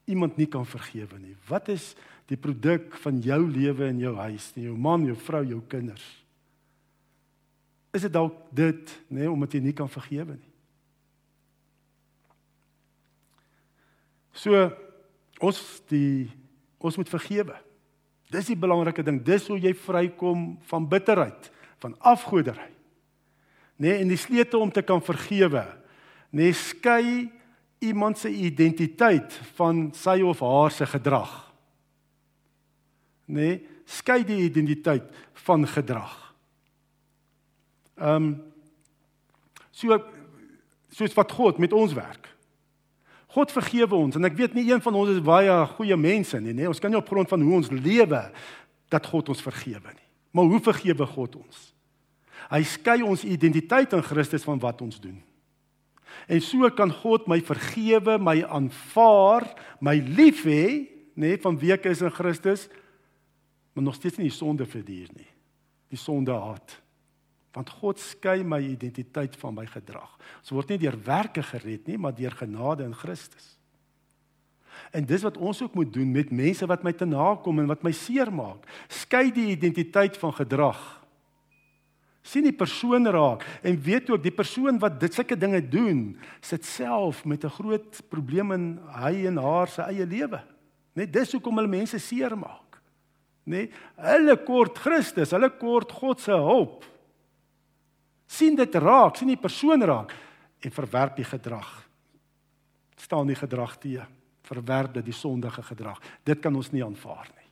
iemand 0.06 0.38
nie 0.38 0.50
kan 0.50 0.66
vergewe 0.70 1.18
nie? 1.18 1.34
Wat 1.50 1.70
is 1.74 1.94
die 2.30 2.38
produk 2.38 2.96
van 3.04 3.20
jou 3.22 3.40
lewe 3.50 3.90
in 3.92 4.02
jou 4.02 4.16
huis, 4.18 4.50
in 4.58 4.70
jou 4.70 4.76
man, 4.78 5.06
jou 5.06 5.18
vrou, 5.28 5.44
jou 5.46 5.62
kinders. 5.70 6.06
Is 7.96 8.06
dit 8.08 8.14
dalk 8.14 8.38
dit, 8.56 8.96
nê, 9.08 9.22
nee, 9.22 9.32
omdat 9.32 9.56
jy 9.56 9.62
nie 9.64 9.76
kan 9.78 9.90
vergewe 9.92 10.36
nie? 10.36 10.52
So 14.36 14.66
ons 15.40 15.62
die 15.90 16.28
ons 16.86 16.98
moet 17.00 17.10
vergewe. 17.10 17.56
Dis 18.30 18.52
die 18.52 18.58
belangrike 18.60 19.02
ding. 19.06 19.16
Dis 19.26 19.48
hoe 19.50 19.56
jy 19.58 19.72
vrykom 19.80 20.52
van 20.70 20.84
bitterheid, 20.90 21.48
van 21.86 21.96
afgoderry. 22.02 22.72
Nê, 23.76 23.90
nee, 23.92 24.02
en 24.02 24.12
die 24.12 24.20
sleutel 24.20 24.64
om 24.64 24.72
te 24.72 24.84
kan 24.86 25.02
vergewe, 25.04 25.66
nê, 26.32 26.50
nee, 26.50 26.54
skei 26.56 27.32
iemand 27.84 28.18
se 28.18 28.32
identiteit 28.32 29.36
van 29.60 29.90
sy 29.96 30.22
of 30.26 30.42
haar 30.44 30.72
se 30.74 30.88
gedrag 30.90 31.46
nê, 33.26 33.48
nee, 33.50 33.62
skei 33.86 34.24
die 34.26 34.44
identiteit 34.46 35.06
van 35.46 35.66
gedrag. 35.68 36.14
Ehm 37.98 38.16
um, 38.16 38.36
so 39.76 39.98
soos 40.96 41.14
wat 41.14 41.32
God 41.36 41.58
met 41.60 41.74
ons 41.76 41.92
werk. 41.94 42.30
God 43.36 43.52
vergewe 43.52 43.98
ons 43.98 44.16
en 44.16 44.24
ek 44.24 44.38
weet 44.38 44.54
nie 44.56 44.70
een 44.70 44.80
van 44.82 44.96
ons 44.96 45.12
is 45.12 45.20
baie 45.20 45.52
goeie 45.76 45.98
mense 46.00 46.40
nie, 46.40 46.54
nê. 46.54 46.64
Nee, 46.64 46.72
ons 46.72 46.80
kan 46.80 46.92
nie 46.92 47.00
op 47.00 47.10
grond 47.10 47.30
van 47.30 47.42
hoe 47.44 47.58
ons 47.58 47.72
lewe 47.74 48.22
dat 48.94 49.10
God 49.12 49.30
ons 49.34 49.44
vergewe 49.44 49.92
nie. 49.92 50.08
Maar 50.32 50.48
hoe 50.54 50.62
vergewe 50.64 51.08
God 51.12 51.36
ons? 51.42 51.66
Hy 52.52 52.62
skei 52.68 53.02
ons 53.06 53.26
identiteit 53.28 53.94
in 53.94 54.04
Christus 54.06 54.46
van 54.46 54.60
wat 54.62 54.82
ons 54.86 55.00
doen. 55.02 55.18
En 56.32 56.42
so 56.42 56.70
kan 56.74 56.92
God 57.04 57.28
my 57.28 57.42
vergewe, 57.44 58.18
my 58.22 58.40
aanvaar, 58.44 59.48
my 59.84 59.98
lief 60.00 60.46
hê, 60.48 60.66
nê, 61.16 61.36
nee, 61.36 61.42
van 61.42 61.58
wie 61.60 61.74
ek 61.76 61.88
is 61.92 62.04
in 62.04 62.14
Christus 62.14 62.68
maar 63.76 63.84
nog 63.84 63.98
steeds 63.98 64.16
nie 64.16 64.30
die 64.30 64.36
sonde 64.36 64.64
verduur 64.64 65.10
nie. 65.18 65.28
Die 65.92 66.00
sonde 66.00 66.32
haat. 66.32 66.78
Want 67.56 67.74
God 67.82 68.00
skei 68.00 68.40
my 68.48 68.62
identiteit 68.64 69.36
van 69.40 69.52
my 69.58 69.66
gedrag. 69.68 70.14
Ons 70.40 70.54
word 70.56 70.72
nie 70.72 70.80
deur 70.86 70.96
werke 71.04 71.44
gered 71.44 71.90
nie, 71.92 71.98
maar 72.00 72.16
deur 72.16 72.32
genade 72.40 72.88
in 72.88 72.96
Christus. 72.96 73.58
En 74.96 75.04
dis 75.08 75.24
wat 75.28 75.36
ons 75.36 75.60
ook 75.64 75.76
moet 75.76 75.92
doen 75.92 76.08
met 76.12 76.32
mense 76.32 76.68
wat 76.72 76.84
my 76.88 76.94
te 76.96 77.08
nakom 77.08 77.60
en 77.60 77.68
wat 77.68 77.84
my 77.84 77.92
seermaak. 77.96 78.64
Skei 78.88 79.28
die 79.36 79.50
identiteit 79.52 80.16
van 80.24 80.32
gedrag. 80.40 80.80
Sien 82.26 82.48
die 82.48 82.56
persoon 82.56 83.06
raak 83.14 83.46
en 83.62 83.78
weet 83.86 84.10
ook 84.10 84.24
die 84.24 84.34
persoon 84.34 84.80
wat 84.82 84.98
dit 85.00 85.14
sulke 85.14 85.38
dinge 85.38 85.62
doen, 85.62 86.16
sit 86.42 86.66
self 86.66 87.24
met 87.26 87.46
'n 87.46 87.54
groot 87.54 88.02
probleem 88.10 88.52
in 88.52 88.80
hy 88.90 89.28
en 89.28 89.38
haar 89.38 89.68
se 89.68 89.82
eie 89.82 90.06
lewe. 90.06 90.42
Net 90.96 91.14
dis 91.14 91.32
hoekom 91.32 91.56
hulle 91.58 91.68
mense 91.68 92.00
seermaak 92.00 92.82
nê? 93.46 93.70
Nee, 93.70 93.72
hulle 93.96 94.44
kort 94.44 94.78
Christus, 94.78 95.32
hulle 95.32 95.50
kort 95.50 95.92
God 95.92 96.20
se 96.20 96.32
hulp. 96.32 96.84
sien 98.28 98.56
dit 98.56 98.76
raak, 98.76 99.16
sien 99.16 99.28
die 99.28 99.38
persoon 99.38 99.84
raak 99.84 100.12
en 100.60 100.72
verwerp 100.72 101.16
die 101.16 101.26
gedrag. 101.26 101.86
staan 102.96 103.28
die 103.28 103.36
gedrag 103.36 103.78
te 103.78 104.02
verwerp 104.46 104.94
dit 104.94 105.06
die 105.06 105.16
sondige 105.16 105.64
gedrag. 105.64 106.00
Dit 106.26 106.42
kan 106.44 106.56
ons 106.56 106.72
nie 106.74 106.84
aanvaar 106.86 107.28
nie. 107.34 107.50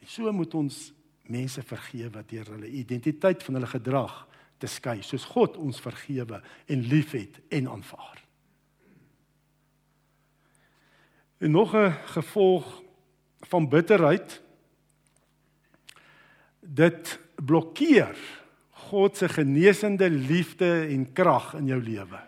En 0.00 0.06
so 0.06 0.32
moet 0.32 0.54
ons 0.54 0.92
mense 1.28 1.62
vergewe 1.62 2.24
deur 2.26 2.50
hulle 2.54 2.68
identiteit 2.68 3.42
van 3.42 3.54
hulle 3.54 3.70
gedrag 3.70 4.26
te 4.58 4.66
skei, 4.66 5.02
soos 5.02 5.24
God 5.24 5.56
ons 5.60 5.80
vergewe 5.80 6.40
en 6.66 6.86
liefhet 6.88 7.40
en 7.48 7.68
aanvaar. 7.68 8.22
En 11.38 11.50
nog 11.50 11.74
'n 11.76 11.92
gevolg 12.16 12.82
van 13.40 13.68
bitterheid 13.68 14.42
dit 16.60 17.18
blokkeer 17.34 18.16
God 18.70 19.16
se 19.16 19.28
genesende 19.28 20.10
liefde 20.10 20.86
en 20.86 21.12
krag 21.12 21.54
in 21.54 21.66
jou 21.66 21.82
lewe. 21.82 22.20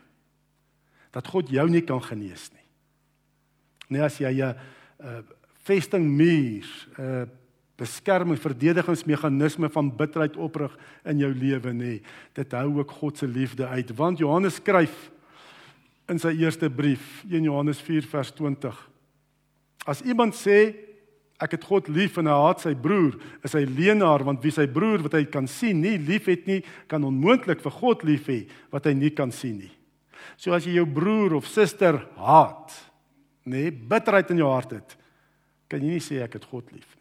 Dat 1.10 1.26
God 1.26 1.48
jou 1.48 1.68
nie 1.70 1.82
kan 1.82 2.02
genees 2.02 2.50
nie. 2.52 2.66
Nee 3.88 4.02
as 4.02 4.18
jy 4.18 4.32
'n 4.42 4.56
uh, 5.00 5.18
vestingmuur, 5.62 6.66
'n 6.98 7.02
uh, 7.02 7.22
beskerming, 7.78 8.38
verdedigingsmeganisme 8.42 9.70
van 9.70 9.92
bitterheid 9.94 10.36
oprig 10.36 10.74
in 11.06 11.22
jou 11.22 11.30
lewe 11.30 11.72
nê. 11.76 11.94
Dit 12.34 12.56
hou 12.58 12.80
ook 12.80 12.96
God 12.98 13.20
se 13.20 13.28
liefde 13.30 13.68
uit. 13.70 13.92
Want 13.96 14.18
Johannes 14.18 14.58
skryf 14.58 14.96
in 16.10 16.18
sy 16.18 16.32
eerste 16.40 16.70
brief, 16.72 17.22
1 17.28 17.46
Johannes 17.46 17.80
4 17.84 18.06
vers 18.10 18.32
20. 18.34 18.76
As 19.88 20.02
iemand 20.02 20.34
sê 20.36 20.72
ek 21.38 21.54
het 21.54 21.66
God 21.68 21.86
lief 21.92 22.18
en 22.18 22.26
hy 22.26 22.34
haat 22.34 22.64
sy 22.64 22.74
broer, 22.74 23.14
is 23.46 23.54
hy 23.54 23.62
leenaar 23.68 24.24
want 24.26 24.42
wie 24.42 24.52
sy 24.54 24.66
broer 24.66 25.04
wat 25.04 25.14
hy 25.14 25.22
kan 25.30 25.46
sien 25.46 25.78
nie 25.84 25.94
liefhet 26.02 26.48
nie, 26.50 26.62
kan 26.90 27.04
onmoontlik 27.06 27.62
vir 27.62 27.76
God 27.78 28.02
lief 28.08 28.26
hê 28.32 28.40
wat 28.74 28.88
hy 28.90 28.96
nie 28.98 29.12
kan 29.14 29.30
sien 29.34 29.60
nie. 29.62 29.72
So 30.38 30.54
as 30.56 30.66
jy 30.66 30.80
jou 30.80 30.86
broer 30.90 31.36
of 31.38 31.46
suster 31.46 32.00
haat, 32.18 32.74
nê, 33.46 33.68
nee, 33.68 33.70
bitterheid 33.70 34.34
in 34.34 34.42
jou 34.42 34.50
hart 34.50 34.74
het, 34.80 34.96
kan 35.70 35.82
jy 35.84 35.94
nie 35.94 36.02
sê 36.02 36.24
ek 36.24 36.40
het 36.40 36.48
God 36.50 36.66
lief 36.74 36.88
nie. 36.90 36.97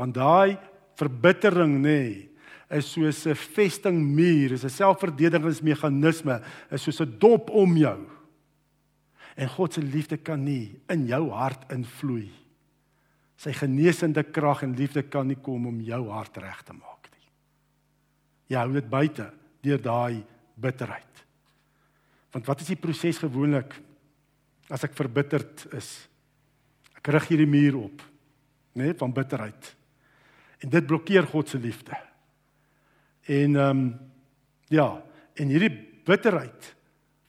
Van 0.00 0.12
daai 0.16 0.56
verbittering 0.96 1.76
nê, 1.76 2.00
nee, 2.00 2.26
is 2.70 2.88
soos 2.94 3.26
'n 3.26 3.34
vestingmuur, 3.34 4.52
is 4.52 4.64
'n 4.64 4.70
selfverdedigingsmeganisme, 4.70 6.40
is 6.70 6.82
soos 6.82 7.00
'n 7.00 7.18
dop 7.18 7.50
om 7.50 7.76
jou. 7.76 8.06
En 9.36 9.48
God 9.48 9.72
se 9.72 9.82
liefde 9.82 10.16
kan 10.16 10.44
nie 10.44 10.80
in 10.88 11.06
jou 11.06 11.30
hart 11.30 11.70
invloei 11.72 12.30
Sy 13.40 13.54
genesende 13.56 14.22
krag 14.28 14.66
en 14.66 14.76
liefde 14.76 15.06
kan 15.08 15.28
nie 15.30 15.38
kom 15.40 15.64
om 15.70 15.78
jou 15.84 16.02
hart 16.12 16.36
reg 16.42 16.60
te 16.66 16.74
maak 16.76 17.08
nie. 17.08 17.28
Jy 18.52 18.58
hou 18.60 18.72
dit 18.74 18.90
buite 18.92 19.30
deur 19.64 19.80
daai 19.80 20.20
bitterheid. 20.60 21.22
Want 22.34 22.50
wat 22.50 22.60
is 22.60 22.68
die 22.74 22.80
proses 22.80 23.20
gewoonlik 23.22 23.72
as 24.70 24.84
ek 24.84 24.96
verbitterd 24.98 25.64
is? 25.78 25.88
Ek 27.00 27.08
rig 27.16 27.30
hierdie 27.30 27.48
muur 27.48 27.78
op, 27.80 28.04
né, 28.76 28.90
nee, 28.90 28.98
van 29.00 29.14
bitterheid. 29.16 29.72
En 30.60 30.68
dit 30.68 30.86
blokkeer 30.86 31.26
God 31.26 31.48
se 31.48 31.58
liefde. 31.58 31.96
En 33.26 33.56
ehm 33.56 33.78
um, 33.78 33.98
ja, 34.70 35.02
en 35.34 35.48
hierdie 35.50 35.72
bitterheid 36.06 36.74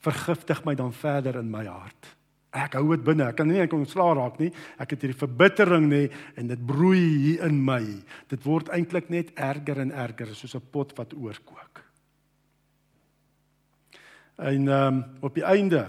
vergiftig 0.01 0.63
my 0.65 0.75
dan 0.75 0.93
verder 0.93 1.39
in 1.39 1.49
my 1.49 1.63
hart. 1.65 2.09
Ek 2.51 2.75
hou 2.75 2.89
dit 2.91 3.03
binne. 3.05 3.29
Ek 3.31 3.37
kan 3.39 3.47
nie 3.47 3.61
ek 3.63 3.73
ontslaa 3.73 4.11
raak 4.17 4.37
nie. 4.41 4.51
Ek 4.81 4.91
het 4.93 5.05
hierdie 5.05 5.17
verbittering 5.17 5.87
nê 5.89 6.01
en 6.37 6.51
dit 6.51 6.65
broei 6.67 6.99
hier 6.99 7.45
in 7.47 7.61
my. 7.65 7.81
Dit 8.29 8.43
word 8.43 8.69
eintlik 8.75 9.09
net 9.13 9.31
erger 9.39 9.79
en 9.85 9.93
erger 9.95 10.35
soos 10.35 10.55
'n 10.55 10.69
pot 10.71 10.91
wat 10.97 11.13
oorkook. 11.13 11.83
En 14.37 14.67
ehm 14.67 14.93
um, 14.93 15.03
op 15.21 15.33
die 15.35 15.45
einde 15.45 15.87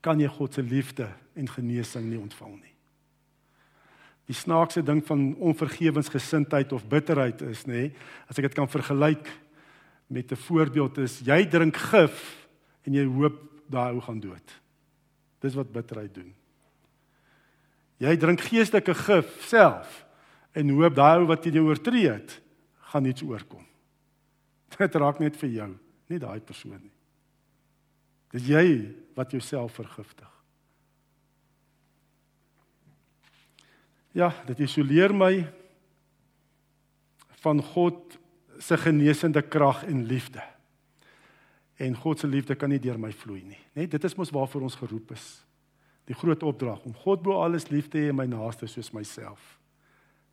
kan 0.00 0.20
jy 0.20 0.28
God 0.28 0.54
se 0.54 0.62
liefde 0.62 1.08
en 1.34 1.48
genesing 1.48 2.08
nie 2.10 2.18
ontvang 2.18 2.60
nie. 2.60 2.71
Die 4.30 4.36
snaakse 4.36 4.82
ding 4.82 5.02
van 5.06 5.34
onvergewensgesindheid 5.34 6.72
of 6.72 6.86
bitterheid 6.88 7.42
is 7.42 7.64
nê, 7.66 7.90
as 8.30 8.38
ek 8.38 8.48
dit 8.48 8.54
kan 8.58 8.70
vergelyk 8.70 9.28
met 10.12 10.32
'n 10.32 10.36
voorbeeld 10.36 10.98
is 10.98 11.20
jy 11.20 11.46
drink 11.46 11.76
gif 11.76 12.46
en 12.86 12.94
jy 12.94 13.04
hoop 13.04 13.38
daai 13.68 13.94
ou 13.94 14.00
gaan 14.00 14.20
dood. 14.20 14.60
Dis 15.40 15.54
wat 15.54 15.72
bitterheid 15.72 16.14
doen. 16.14 16.34
Jy 17.98 18.16
drink 18.16 18.40
geestelike 18.40 18.94
gif 18.94 19.46
self 19.46 20.06
en 20.52 20.70
hoop 20.70 20.94
daai 20.94 21.18
ou 21.20 21.26
wat 21.26 21.42
teen 21.42 21.54
jou 21.54 21.68
oortree 21.68 22.10
het, 22.10 22.40
gaan 22.92 23.04
iets 23.04 23.22
oorkom. 23.22 23.66
Dit 24.78 24.94
raak 24.94 25.18
net 25.18 25.36
vir 25.36 25.48
jou 25.48 25.70
nie 26.08 26.18
daai 26.18 26.40
persoon 26.40 26.80
nie. 26.80 26.96
Dis 28.32 28.48
jy 28.48 28.66
wat 29.14 29.32
jouself 29.32 29.76
vergiftig. 29.76 30.31
Ja, 34.12 34.28
dit 34.46 34.58
isoleer 34.66 35.14
my 35.16 35.46
van 37.42 37.62
God 37.72 38.18
se 38.60 38.76
genesende 38.78 39.42
krag 39.42 39.84
en 39.88 40.04
liefde. 40.06 40.42
En 41.80 41.96
God 41.96 42.18
se 42.18 42.26
liefde 42.26 42.54
kan 42.54 42.70
nie 42.70 42.80
deur 42.82 43.00
my 43.00 43.10
vloei 43.12 43.40
nie. 43.42 43.58
Net 43.74 43.90
dit 43.90 44.04
is 44.04 44.14
mos 44.14 44.30
waarvoor 44.30 44.68
ons 44.68 44.78
geroep 44.78 45.14
is. 45.16 45.24
Die 46.10 46.18
groot 46.18 46.42
opdrag 46.42 46.84
om 46.86 46.94
God 47.02 47.22
bo 47.24 47.40
alles 47.42 47.70
lief 47.72 47.88
te 47.88 47.98
hê 47.98 48.12
en 48.12 48.20
my 48.20 48.28
naaste 48.30 48.68
soos 48.70 48.92
myself. 48.94 49.40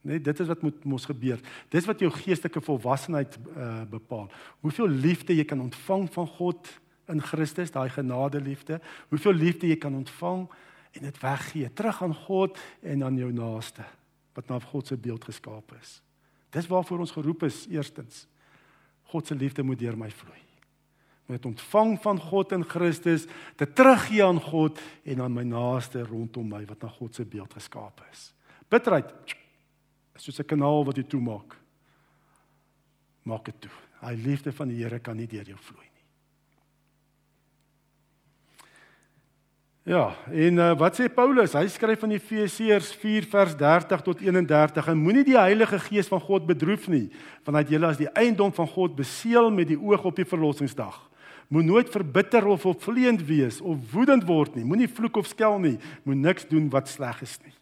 Net 0.01 0.23
dit 0.23 0.39
is 0.39 0.47
wat 0.47 0.61
moet 0.63 0.83
mos 0.87 1.07
gebeur. 1.07 1.39
Dis 1.71 1.87
wat 1.87 1.99
jou 2.03 2.11
geestelike 2.13 2.61
volwassenheid 2.63 3.35
uh, 3.55 3.81
bepaal. 3.89 4.29
Hoeveel 4.63 4.87
liefde 5.07 5.35
jy 5.35 5.47
kan 5.47 5.61
ontvang 5.63 6.07
van 6.13 6.27
God 6.37 6.69
in 7.09 7.21
Christus, 7.25 7.71
daai 7.73 7.89
genade 7.89 8.41
liefde. 8.41 8.79
Hoeveel 9.09 9.33
liefde 9.33 9.67
jy 9.71 9.79
kan 9.81 9.95
ontvang 9.95 10.45
en 10.91 11.01
dit 11.01 11.21
weggee 11.21 11.73
terug 11.73 12.01
aan 12.03 12.15
God 12.15 12.59
en 12.81 13.03
aan 13.03 13.17
jou 13.17 13.31
naaste 13.33 13.85
wat 14.33 14.47
na 14.47 14.59
God 14.59 14.87
se 14.87 14.97
beeld 14.97 15.25
geskaap 15.25 15.73
is. 15.81 15.99
Dis 16.49 16.67
waarvoor 16.67 16.99
ons 17.05 17.11
geroep 17.11 17.43
is 17.43 17.65
eerstens. 17.69 18.27
God 19.11 19.27
se 19.27 19.35
liefde 19.35 19.63
moet 19.63 19.79
deur 19.79 19.97
my 19.97 20.09
vloei. 20.11 20.41
Moet 21.29 21.45
ontvang 21.45 21.97
van 22.01 22.19
God 22.19 22.51
in 22.51 22.63
Christus, 22.65 23.27
dit 23.57 23.75
teruggee 23.75 24.23
aan 24.25 24.39
God 24.41 24.79
en 25.05 25.21
aan 25.21 25.33
my 25.33 25.43
naaste 25.45 26.01
rondom 26.07 26.47
my 26.49 26.63
wat 26.65 26.81
na 26.81 26.89
God 26.89 27.15
se 27.15 27.25
beeld 27.25 27.53
geskaap 27.53 28.01
is. 28.11 28.31
Bitterheid 28.69 29.13
soos 30.15 30.39
'n 30.39 30.45
kanaal 30.45 30.85
wat 30.85 30.97
jy 30.97 31.03
toemaak. 31.03 31.55
Maak 33.23 33.45
dit 33.45 33.61
toe. 33.61 33.71
Hy 34.01 34.13
liefde 34.15 34.51
van 34.51 34.67
die 34.67 34.83
Here 34.83 34.99
kan 34.99 35.17
nie 35.17 35.27
deur 35.27 35.45
jou 35.45 35.57
vloei 35.57 35.85
nie. 35.85 36.05
Ja, 39.89 40.11
en 40.29 40.59
uh, 40.61 40.73
wat 40.77 40.99
sê 40.99 41.07
Paulus? 41.09 41.55
Hy 41.57 41.63
skryf 41.73 42.03
aan 42.05 42.11
Efesiërs 42.13 42.91
4 43.01 43.25
vers 43.31 43.55
30 43.57 44.03
tot 44.05 44.19
31 44.21 44.89
en 44.91 44.99
moenie 45.01 45.23
die 45.25 45.37
Heilige 45.39 45.79
Gees 45.81 46.05
van 46.11 46.21
God 46.21 46.43
bedroef 46.45 46.83
nie, 46.93 47.07
want 47.41 47.57
hy 47.57 47.63
het 47.63 47.71
julle 47.73 47.89
as 47.89 47.97
die 47.97 48.11
eiendom 48.13 48.53
van 48.53 48.67
God 48.69 48.93
beseël 48.99 49.49
met 49.49 49.71
die 49.71 49.79
oog 49.81 50.03
op 50.05 50.19
die 50.19 50.27
verlossingsdag. 50.29 50.99
Moet 51.49 51.65
nooit 51.65 51.89
verbitter 51.89 52.45
of 52.53 52.67
opvleend 52.69 53.23
wees 53.25 53.57
of 53.65 53.79
woedend 53.89 54.27
word 54.29 54.59
nie. 54.59 54.67
Moenie 54.69 54.91
vloek 54.93 55.17
of 55.23 55.31
skel 55.31 55.57
nie. 55.63 55.79
Moet 56.05 56.21
niks 56.21 56.45
doen 56.51 56.67
wat 56.69 56.91
sleg 56.91 57.23
is 57.25 57.33
nie. 57.41 57.55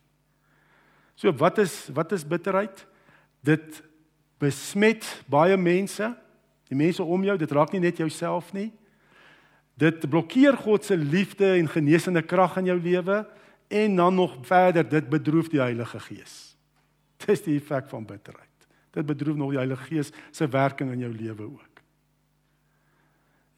So 1.16 1.32
wat 1.32 1.64
is 1.64 1.78
wat 1.96 2.12
is 2.12 2.28
bitterheid? 2.28 2.84
Dit 3.40 3.80
besmet 4.44 5.08
baie 5.32 5.56
mense. 5.56 6.12
Die 6.68 6.76
mense 6.76 7.08
om 7.08 7.24
jou, 7.24 7.40
dit 7.40 7.56
raak 7.56 7.72
nie 7.72 7.86
net 7.88 8.04
jouself 8.04 8.52
nie. 8.52 8.68
Dit 9.78 10.10
blokkeer 10.10 10.58
God 10.58 10.86
se 10.86 10.98
liefde 10.98 11.54
en 11.54 11.70
genesende 11.70 12.22
krag 12.26 12.58
in 12.58 12.72
jou 12.72 12.80
lewe 12.82 13.22
en 13.68 13.96
dan 13.96 14.16
nog 14.16 14.38
verder 14.42 14.90
dit 14.90 15.10
bedroef 15.10 15.52
die 15.54 15.62
Heilige 15.62 16.00
Gees. 16.00 16.56
Dis 17.26 17.44
die 17.46 17.58
effek 17.60 17.90
van 17.90 18.06
bitterheid. 18.06 18.68
Dit 18.92 19.06
bedroef 19.06 19.36
nog 19.38 19.54
die 19.54 19.62
Heilige 19.62 19.84
Gees 19.84 20.12
se 20.32 20.48
werking 20.48 20.92
in 20.92 21.06
jou 21.06 21.12
lewe 21.14 21.44
ook. 21.44 21.78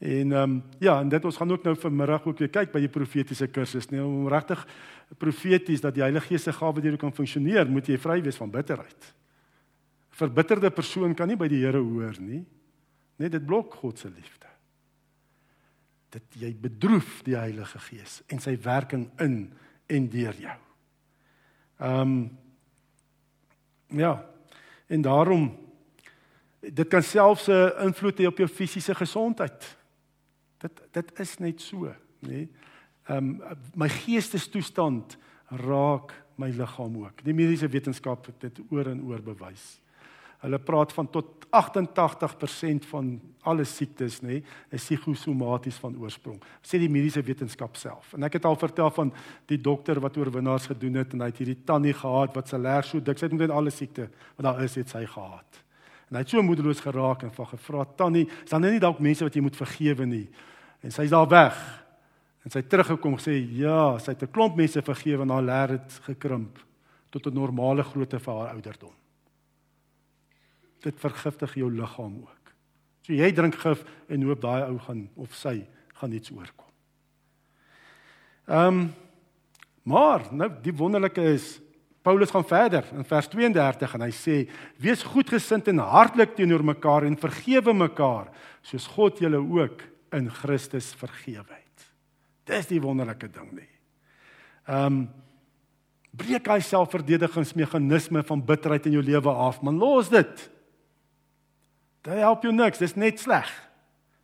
En 0.00 0.32
ehm 0.32 0.42
um, 0.42 0.62
ja, 0.78 1.00
en 1.00 1.08
dit 1.08 1.24
ons 1.24 1.36
gaan 1.36 1.52
ook 1.52 1.62
nou 1.62 1.76
vanmiddag 1.76 2.26
ook 2.26 2.38
weer 2.38 2.48
kyk 2.48 2.70
by 2.72 2.80
die 2.80 2.88
profetiese 2.88 3.46
kursus, 3.52 3.90
nee, 3.90 4.00
om 4.00 4.28
regtig 4.32 4.62
profeties 5.20 5.80
dat 5.80 5.94
die 5.94 6.02
Heilige 6.02 6.26
Gees 6.26 6.42
se 6.48 6.52
gawe 6.52 6.80
deur 6.80 6.96
kan 6.96 7.12
funksioneer, 7.12 7.68
moet 7.68 7.88
jy 7.88 7.98
vry 8.00 8.20
wees 8.24 8.40
van 8.40 8.50
bitterheid. 8.50 9.10
Verbitterde 10.20 10.70
persoon 10.70 11.14
kan 11.14 11.28
nie 11.28 11.36
by 11.36 11.48
die 11.48 11.60
Here 11.64 11.80
hoor 11.84 12.16
nie. 12.20 12.44
Net 13.20 13.32
dit 13.32 13.46
blok 13.46 13.74
God 13.82 13.98
se 13.98 14.08
liefde. 14.08 14.49
Dit 16.10 16.38
jy 16.42 16.50
bedroef 16.58 17.20
die 17.26 17.36
Heilige 17.38 17.78
Gees 17.78 18.20
en 18.28 18.42
sy 18.42 18.56
werking 18.62 19.08
in 19.22 19.52
en 19.90 20.08
deur 20.10 20.36
jou. 20.38 20.58
Ehm 21.80 22.00
um, 22.00 22.38
ja. 23.90 24.12
En 24.86 25.02
daarom 25.02 25.48
dit 26.60 26.88
kan 26.88 27.02
selfs 27.02 27.48
'n 27.48 27.72
invloed 27.86 28.18
hê 28.18 28.26
op 28.26 28.38
jou 28.38 28.48
fisiese 28.48 28.94
gesondheid. 28.94 29.76
Dit 30.58 30.82
dit 30.92 31.18
is 31.18 31.38
net 31.38 31.60
so, 31.60 31.94
nê? 32.20 32.48
Ehm 33.08 33.16
um, 33.16 33.58
my 33.74 33.88
geestestoestand 33.88 35.18
raak 35.48 36.14
my 36.36 36.50
liggaam 36.50 36.96
ook. 37.04 37.24
Die 37.24 37.34
mediese 37.34 37.68
wetenskap 37.68 38.26
het 38.26 38.40
dit 38.40 38.60
oor 38.70 38.86
en 38.86 39.02
oor 39.02 39.22
bewys. 39.22 39.80
Hulle 40.40 40.58
praat 40.58 40.92
van 40.96 41.08
tot 41.10 41.46
88% 41.50 42.86
van 42.88 43.08
alle 43.42 43.64
siektes 43.64 44.20
nê 44.22 44.38
is 44.70 44.84
psigosomaties 44.84 45.80
van 45.82 45.96
oorsprong. 45.98 46.38
Sê 46.62 46.78
die 46.78 46.90
mediese 46.92 47.22
wetenskap 47.26 47.76
self. 47.80 48.12
En 48.14 48.24
ek 48.28 48.38
het 48.38 48.46
al 48.48 48.58
vertel 48.60 48.92
van 48.94 49.10
die 49.50 49.58
dokter 49.60 50.00
wat 50.00 50.16
oorwinnaars 50.20 50.70
gedoen 50.70 51.00
het 51.00 51.16
en 51.16 51.24
hy 51.24 51.30
het 51.32 51.40
hierdie 51.42 51.58
tannie 51.66 51.96
gehad 51.96 52.36
wat 52.36 52.48
se 52.48 52.60
leer 52.60 52.86
so 52.86 53.02
dik 53.02 53.18
sy 53.18 53.26
het 53.28 53.36
met 53.36 53.52
alle 53.52 53.72
siekte 53.74 54.06
wat 54.36 54.46
daar 54.46 54.62
is 54.64 54.78
het 54.78 54.92
sy 54.92 55.02
gehad. 55.08 55.60
En 56.08 56.18
hy 56.18 56.24
het 56.24 56.32
so 56.32 56.42
moedeloos 56.42 56.80
geraak 56.82 57.26
en 57.26 57.34
van 57.34 57.50
gevra 57.52 57.84
tannie, 57.98 58.24
is 58.26 58.50
daar 58.50 58.62
nie 58.62 58.82
dalk 58.82 59.02
mense 59.02 59.26
wat 59.26 59.36
jy 59.36 59.42
moet 59.44 59.58
vergewe 59.58 60.06
nie? 60.06 60.26
En 60.82 60.94
sy's 60.94 61.12
daar 61.12 61.28
weg. 61.30 61.58
En 62.44 62.50
sy 62.52 62.62
het 62.62 62.70
teruggekom 62.72 63.18
sê 63.20 63.36
ja, 63.58 63.98
sy 63.98 64.14
het 64.14 64.22
'n 64.22 64.32
klomp 64.32 64.56
mense 64.56 64.82
vergewe 64.82 65.22
en 65.22 65.30
haar 65.30 65.42
leer 65.42 65.68
het 65.78 66.00
gekrimp 66.08 66.58
tot 67.10 67.26
'n 67.26 67.34
normale 67.34 67.82
grootte 67.82 68.18
vir 68.18 68.34
haar 68.34 68.54
ouderdom. 68.54 68.94
Dit 70.80 71.00
vergiftig 71.00 71.54
jou 71.60 71.70
liggaam 71.72 72.16
ook. 72.22 72.52
So 73.06 73.16
jy 73.16 73.30
drink 73.34 73.56
gif 73.60 73.84
en 74.08 74.26
hoop 74.28 74.42
daai 74.42 74.62
ou 74.68 74.78
gaan 74.86 75.06
of 75.20 75.34
sy 75.36 75.60
gaan 76.00 76.16
iets 76.16 76.32
oorkom. 76.34 76.68
Ehm 78.50 78.66
um, 78.66 78.90
maar 79.90 80.26
nou 80.36 80.46
die 80.62 80.74
wonderlike 80.76 81.22
is 81.32 81.54
Paulus 82.04 82.30
gaan 82.30 82.44
verder 82.44 82.84
in 82.94 83.04
vers 83.04 83.28
32 83.32 83.94
en 83.96 84.02
hy 84.04 84.10
sê: 84.12 84.36
"Wees 84.76 85.02
goedgesind 85.02 85.68
en 85.68 85.78
hartlik 85.78 86.34
teenoor 86.36 86.62
mekaar 86.64 87.04
en 87.08 87.16
vergewe 87.16 87.72
mekaar, 87.72 88.28
soos 88.62 88.86
God 88.86 89.18
julle 89.18 89.40
ook 89.40 89.82
in 90.12 90.30
Christus 90.30 90.92
vergewe 90.94 91.48
het." 91.48 91.88
Dis 92.44 92.66
die 92.66 92.80
wonderlike 92.80 93.28
ding 93.28 93.52
nie. 93.52 93.72
Ehm 94.68 94.86
um, 94.86 95.08
breek 96.10 96.48
hy 96.50 96.58
selfverdedigingsmeganisme 96.60 98.22
van 98.26 98.40
bitterheid 98.44 98.86
in 98.86 98.96
jou 98.98 99.02
lewe 99.02 99.30
af, 99.30 99.60
man, 99.62 99.78
los 99.78 100.08
dit. 100.10 100.50
Dit 102.06 102.16
help 102.16 102.44
jou 102.46 102.52
niks, 102.54 102.80
dis 102.80 102.96
net 102.96 103.20
sleg. 103.20 103.48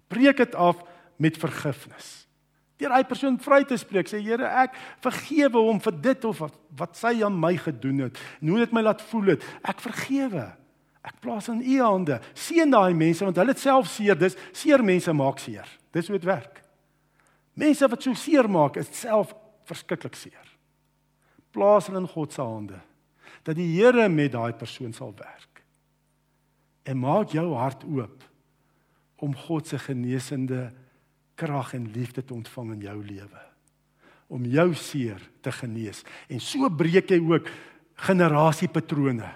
Breek 0.09 0.39
dit 0.41 0.55
af 0.55 0.81
met 1.21 1.37
vergifnis. 1.41 2.27
Deur 2.81 2.93
hy 2.93 3.03
persoon 3.09 3.39
vry 3.41 3.63
te 3.65 3.79
spreek 3.81 4.09
sê 4.11 4.21
Here 4.21 4.49
ek 4.65 4.75
vergewe 5.05 5.63
hom 5.65 5.79
vir 5.81 5.97
dit 6.11 6.27
of 6.29 6.43
wat, 6.45 6.57
wat 6.77 6.99
sy 6.99 7.15
aan 7.25 7.39
my 7.41 7.55
gedoen 7.61 8.05
het 8.07 8.21
en 8.43 8.53
hoe 8.53 8.61
dit 8.61 8.75
my 8.77 8.83
laat 8.85 9.05
voel 9.09 9.33
het. 9.35 9.47
Ek 9.65 9.81
vergewe. 9.85 10.45
Ek 11.07 11.17
plaas 11.23 11.49
in 11.53 11.63
u 11.63 11.79
hande. 11.81 12.19
Seën 12.37 12.71
daai 12.73 12.93
mense 12.97 13.25
want 13.25 13.39
hulle 13.41 13.55
het 13.55 13.63
self 13.63 13.89
seer. 13.95 14.19
Dis 14.19 14.37
seer 14.57 14.85
mense 14.85 15.13
maak 15.17 15.41
seer. 15.41 15.69
Dis 15.95 16.11
hoe 16.11 16.19
dit 16.19 16.29
werk. 16.29 16.61
Mense 17.57 17.89
wat 17.89 18.05
so 18.05 18.13
seer 18.19 18.49
maak 18.53 18.77
is 18.81 18.93
self 18.93 19.33
verskriklik 19.69 20.19
seer. 20.19 20.53
Plaas 21.57 21.89
hulle 21.89 22.05
in 22.05 22.13
God 22.13 22.37
se 22.37 22.45
hande 22.45 22.83
dat 23.47 23.55
die 23.57 23.69
Here 23.77 24.09
met 24.11 24.33
daai 24.35 24.53
persoon 24.59 24.93
sal 24.93 25.13
werk 25.17 25.56
en 26.87 26.99
maak 27.03 27.35
jou 27.35 27.49
hart 27.59 27.85
oop 27.85 28.25
om 29.23 29.33
God 29.47 29.67
se 29.67 29.79
genesende 29.81 30.71
krag 31.37 31.75
en 31.77 31.89
liefde 31.93 32.25
te 32.25 32.35
ontvang 32.35 32.77
in 32.77 32.85
jou 32.87 32.99
lewe. 33.05 33.43
Om 34.33 34.45
jou 34.51 34.69
seer 34.75 35.23
te 35.45 35.53
genees. 35.55 36.03
En 36.29 36.41
so 36.43 36.69
breek 36.73 37.11
jy 37.11 37.21
ook 37.23 37.51
generasiepatrone. 38.07 39.29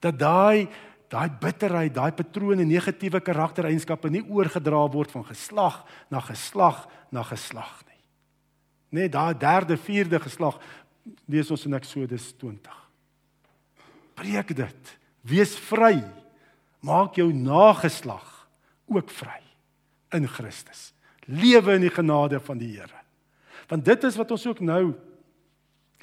Dat 0.00 0.18
daai 0.20 0.68
daai 1.06 1.30
bitterheid, 1.30 1.94
daai 1.94 2.10
patrone, 2.18 2.64
negatiewe 2.66 3.20
karaktereienskappe 3.22 4.10
nie 4.10 4.24
oorgedra 4.26 4.80
word 4.90 5.12
van 5.14 5.22
geslag 5.28 5.84
na 6.10 6.18
geslag 6.24 6.80
na 7.14 7.22
geslag 7.22 7.78
nie. 7.86 8.00
Net 8.98 9.12
daai 9.14 9.36
derde, 9.38 9.76
vierde 9.78 10.18
geslag 10.22 10.58
lees 11.30 11.50
ons 11.54 11.66
in 11.68 11.78
Eksodus 11.78 12.32
20. 12.40 12.82
Breek 14.18 14.50
dit. 14.58 14.94
Wees 15.26 15.54
vry. 15.68 16.00
Maak 16.86 17.18
jou 17.18 17.32
nageslag 17.34 18.46
ook 18.86 19.10
vry 19.10 19.40
in 20.14 20.28
Christus. 20.30 20.92
Lewe 21.26 21.74
in 21.74 21.86
die 21.86 21.90
genade 21.90 22.38
van 22.40 22.60
die 22.60 22.70
Here. 22.76 23.02
Want 23.66 23.84
dit 23.84 24.04
is 24.06 24.16
wat 24.16 24.30
ons 24.30 24.46
ook 24.46 24.62
nou 24.62 24.94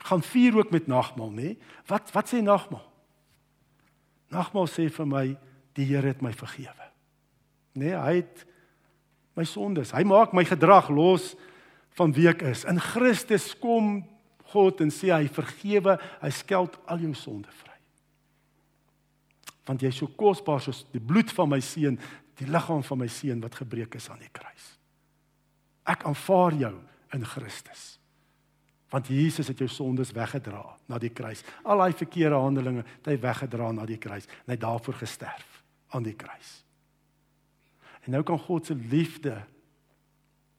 gaan 0.03 0.23
vier 0.33 0.57
ook 0.57 0.71
met 0.75 0.89
nagmaal, 0.91 1.31
nê? 1.31 1.53
Wat 1.87 2.11
wat 2.11 2.27
sê 2.27 2.41
nagmaal? 2.43 2.83
Nagmaal 4.33 4.67
sê 4.67 4.89
vir 4.91 5.07
my 5.07 5.25
die 5.77 5.87
Here 5.87 6.11
het 6.11 6.23
my 6.25 6.33
vergewe. 6.35 6.89
Nê, 7.79 7.93
hy 7.95 8.15
het 8.19 8.43
my 9.37 9.45
sondes. 9.47 9.93
Hy 9.95 10.03
maak 10.05 10.33
my 10.35 10.43
gedrag 10.45 10.91
los 10.93 11.33
van 11.97 12.13
wie 12.13 12.27
ek 12.29 12.43
is. 12.51 12.65
In 12.69 12.81
Christus 12.81 13.53
kom 13.57 14.01
God 14.53 14.83
en 14.83 14.91
sê 14.93 15.13
hy 15.13 15.29
vergewe, 15.31 15.97
hy 16.21 16.31
skeld 16.33 16.75
al 16.89 17.01
jou 17.05 17.13
sonde 17.17 17.53
vry. 17.63 17.72
Want 19.67 19.81
jy 19.81 19.91
is 19.93 19.99
so 20.01 20.11
kosbaar 20.19 20.61
soos 20.61 20.83
die 20.91 21.01
bloed 21.01 21.31
van 21.31 21.51
my 21.53 21.59
seun, 21.63 21.99
die 22.39 22.49
liggaam 22.49 22.83
van 22.83 22.99
my 23.03 23.07
seun 23.11 23.41
wat 23.43 23.55
gebreek 23.61 23.95
is 23.95 24.09
aan 24.11 24.21
die 24.23 24.31
kruis. 24.31 24.69
Ek 25.87 26.05
aanvaar 26.07 26.55
jou 26.59 26.73
in 27.13 27.25
Christus. 27.27 27.83
Want 28.93 29.09
Jesus 29.09 29.49
het 29.49 29.61
jou 29.61 29.69
sondes 29.71 30.13
weggedra 30.13 30.61
na 30.89 30.99
die 31.01 31.11
kruis. 31.13 31.41
Al 31.65 31.81
daai 31.81 31.95
verkeerde 31.97 32.39
handelinge 32.39 32.83
het 32.85 33.09
hy 33.09 33.17
weggedra 33.21 33.71
na 33.73 33.87
die 33.89 33.97
kruis 34.01 34.27
en 34.43 34.53
hy 34.53 34.59
daarvoor 34.61 34.99
gesterf 35.01 35.63
aan 35.93 36.05
die 36.05 36.17
kruis. 36.17 36.61
En 38.03 38.13
nou 38.17 38.23
kan 38.27 38.39
God 38.39 38.67
se 38.67 38.75
liefde 38.75 39.37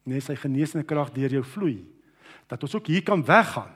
net 0.09 0.25
sy 0.25 0.37
genesende 0.39 0.87
krag 0.89 1.13
deur 1.15 1.33
jou 1.39 1.45
vloei 1.55 1.79
dat 2.51 2.63
ons 2.65 2.75
ook 2.77 2.91
hier 2.93 3.05
kan 3.05 3.25
weggaan 3.25 3.73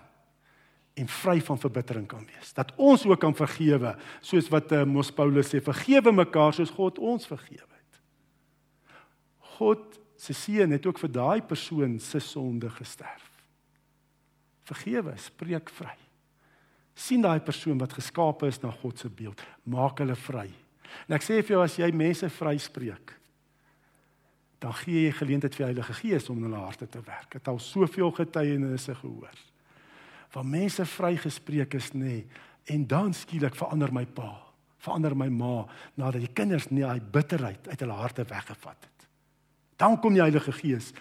en 0.99 1.09
vry 1.09 1.39
van 1.45 1.59
verbittering 1.59 2.07
kan 2.11 2.27
wees. 2.27 2.53
Dat 2.57 2.73
ons 2.77 3.05
ook 3.07 3.21
kan 3.23 3.35
vergewe 3.37 3.95
soos 4.21 4.51
wat 4.53 4.73
uh, 4.75 4.83
Mos 4.89 5.13
Paulus 5.15 5.51
sê, 5.53 5.63
vergewe 5.63 6.13
mekaar 6.15 6.57
soos 6.57 6.73
God 6.75 6.99
ons 6.99 7.29
vergewe 7.31 7.71
het. 7.71 8.01
God 9.59 9.99
se 10.19 10.35
seun 10.35 10.75
het 10.75 10.87
ook 10.87 10.99
vir 10.99 11.13
daai 11.15 11.41
persoon 11.47 11.99
se 12.03 12.21
sonde 12.23 12.71
gesterf. 12.75 13.27
Vergewe, 14.69 15.15
spreek 15.17 15.71
vry. 15.73 15.97
sien 16.99 17.23
daai 17.23 17.39
persoon 17.39 17.79
wat 17.79 17.93
geskape 17.95 18.49
is 18.51 18.57
na 18.59 18.73
God 18.75 18.99
se 18.99 19.07
beeld, 19.07 19.39
maak 19.71 20.01
hulle 20.03 20.17
vry. 20.19 20.49
En 21.07 21.15
ek 21.15 21.23
sê 21.23 21.37
vir 21.45 21.55
jou 21.55 21.61
as 21.63 21.77
jy 21.79 21.93
mense 21.95 22.27
vryspreek, 22.27 23.13
dan 24.59 24.75
gee 24.81 25.05
jy 25.05 25.13
geleentheid 25.15 25.55
vir 25.55 25.63
die 25.63 25.69
Heilige 25.69 25.95
Gees 26.01 26.27
om 26.27 26.41
in 26.41 26.49
hulle 26.49 26.65
harte 26.65 26.89
te 26.91 26.99
werk. 27.07 27.29
Ek 27.31 27.39
het 27.39 27.53
al 27.53 27.61
soveel 27.63 28.11
getuienisse 28.17 28.97
gehoor 28.99 29.39
van 30.29 30.51
mense 30.51 30.85
vrygespreek 30.85 31.75
is 31.75 31.93
nê 31.93 32.05
nee, 32.05 32.27
en 32.69 32.87
dan 32.87 33.15
skielik 33.17 33.57
verander 33.57 33.93
my 33.93 34.05
pa, 34.05 34.29
verander 34.85 35.17
my 35.17 35.29
ma 35.33 35.65
nadat 35.97 36.21
die 36.21 36.33
kinders 36.37 36.69
nie 36.71 36.85
daai 36.85 37.01
bitterheid 37.01 37.69
uit 37.69 37.81
hulle 37.81 37.97
harte 37.97 38.27
weggevat 38.29 38.77
het. 38.85 39.07
Dan 39.81 39.97
kom 40.03 40.17
die 40.17 40.23
Heilige 40.23 40.53
Gees 40.53 40.93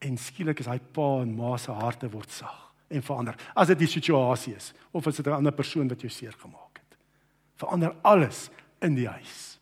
en 0.00 0.16
skielik 0.18 0.62
is 0.62 0.70
hy 0.70 0.78
pa 0.80 1.08
en 1.24 1.34
ma 1.36 1.56
se 1.60 1.74
harte 1.76 2.08
word 2.12 2.32
sag 2.32 2.56
en 2.90 3.04
verander. 3.04 3.36
As 3.54 3.68
dit 3.70 3.82
die 3.84 3.90
situasie 3.90 4.54
is 4.56 4.72
of 4.96 5.06
as 5.06 5.16
dit 5.16 5.26
'n 5.26 5.38
ander 5.42 5.52
persoon 5.52 5.88
wat 5.88 6.00
jou 6.00 6.10
seer 6.10 6.32
gemaak 6.32 6.80
het. 6.80 6.98
Verander 7.56 7.94
alles 8.02 8.50
in 8.80 8.94
die 8.94 9.08
huis. 9.08 9.58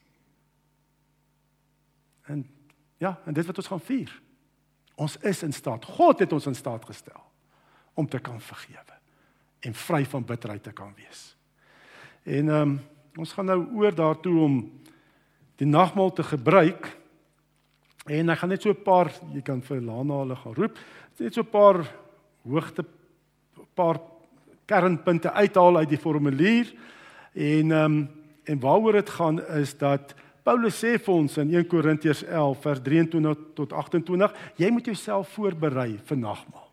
En 2.27 2.47
ja, 2.99 3.19
en 3.27 3.35
dit 3.35 3.47
wat 3.47 3.57
ons 3.57 3.67
gaan 3.67 3.81
vier. 3.81 4.21
Ons 4.95 5.17
is 5.17 5.43
in 5.43 5.53
staat. 5.53 5.85
God 5.85 6.19
het 6.19 6.33
ons 6.33 6.47
in 6.47 6.55
staat 6.55 6.85
gestel 6.85 7.23
om 7.95 8.09
te 8.09 8.19
kan 8.19 8.41
vergewe 8.41 8.98
en 9.61 9.75
vry 9.75 10.05
van 10.05 10.25
bitterheid 10.25 10.63
te 10.63 10.73
kan 10.73 10.93
wees. 10.97 11.37
En 12.23 12.49
ehm 12.49 12.61
um, 12.61 12.79
ons 13.19 13.33
gaan 13.35 13.49
nou 13.51 13.65
oor 13.75 13.95
daartoe 13.95 14.37
om 14.41 14.59
die 15.59 15.67
nagmaal 15.67 16.13
te 16.15 16.23
gebruik. 16.23 16.87
En 18.07 18.31
ek 18.31 18.39
gaan 18.39 18.49
net 18.49 18.63
so 18.63 18.71
'n 18.71 18.83
paar, 18.83 19.11
jy 19.35 19.43
kan 19.43 19.63
vir 19.63 19.81
Lana 19.81 20.21
hulle 20.21 20.37
gaan 20.37 20.55
roep. 20.55 20.79
Net 21.19 21.35
so 21.35 21.41
'n 21.41 21.51
paar 21.51 21.83
hoogte 22.45 22.85
paar 23.75 24.01
kernpunte 24.67 25.33
uithaal 25.33 25.77
uit 25.77 25.89
die 25.89 25.99
formulier 25.99 26.73
en 27.33 27.73
ehm 27.73 27.85
um, 27.85 28.09
en 28.49 28.61
waaroor 28.61 28.93
dit 28.93 29.11
gaan 29.11 29.43
is 29.61 29.75
dat 29.77 30.15
Paulus 30.43 30.79
sê 30.85 30.95
vir 30.97 31.15
ons 31.15 31.37
in 31.37 31.51
1 31.55 31.67
Korintiërs 31.69 32.23
11 32.25 32.63
vers 32.63 32.81
23 32.81 33.37
tot 33.55 33.73
28 33.73 34.33
jy 34.57 34.71
moet 34.71 34.87
jouself 34.87 35.29
voorberei 35.29 35.99
vir 36.05 36.17
nagmaal. 36.17 36.68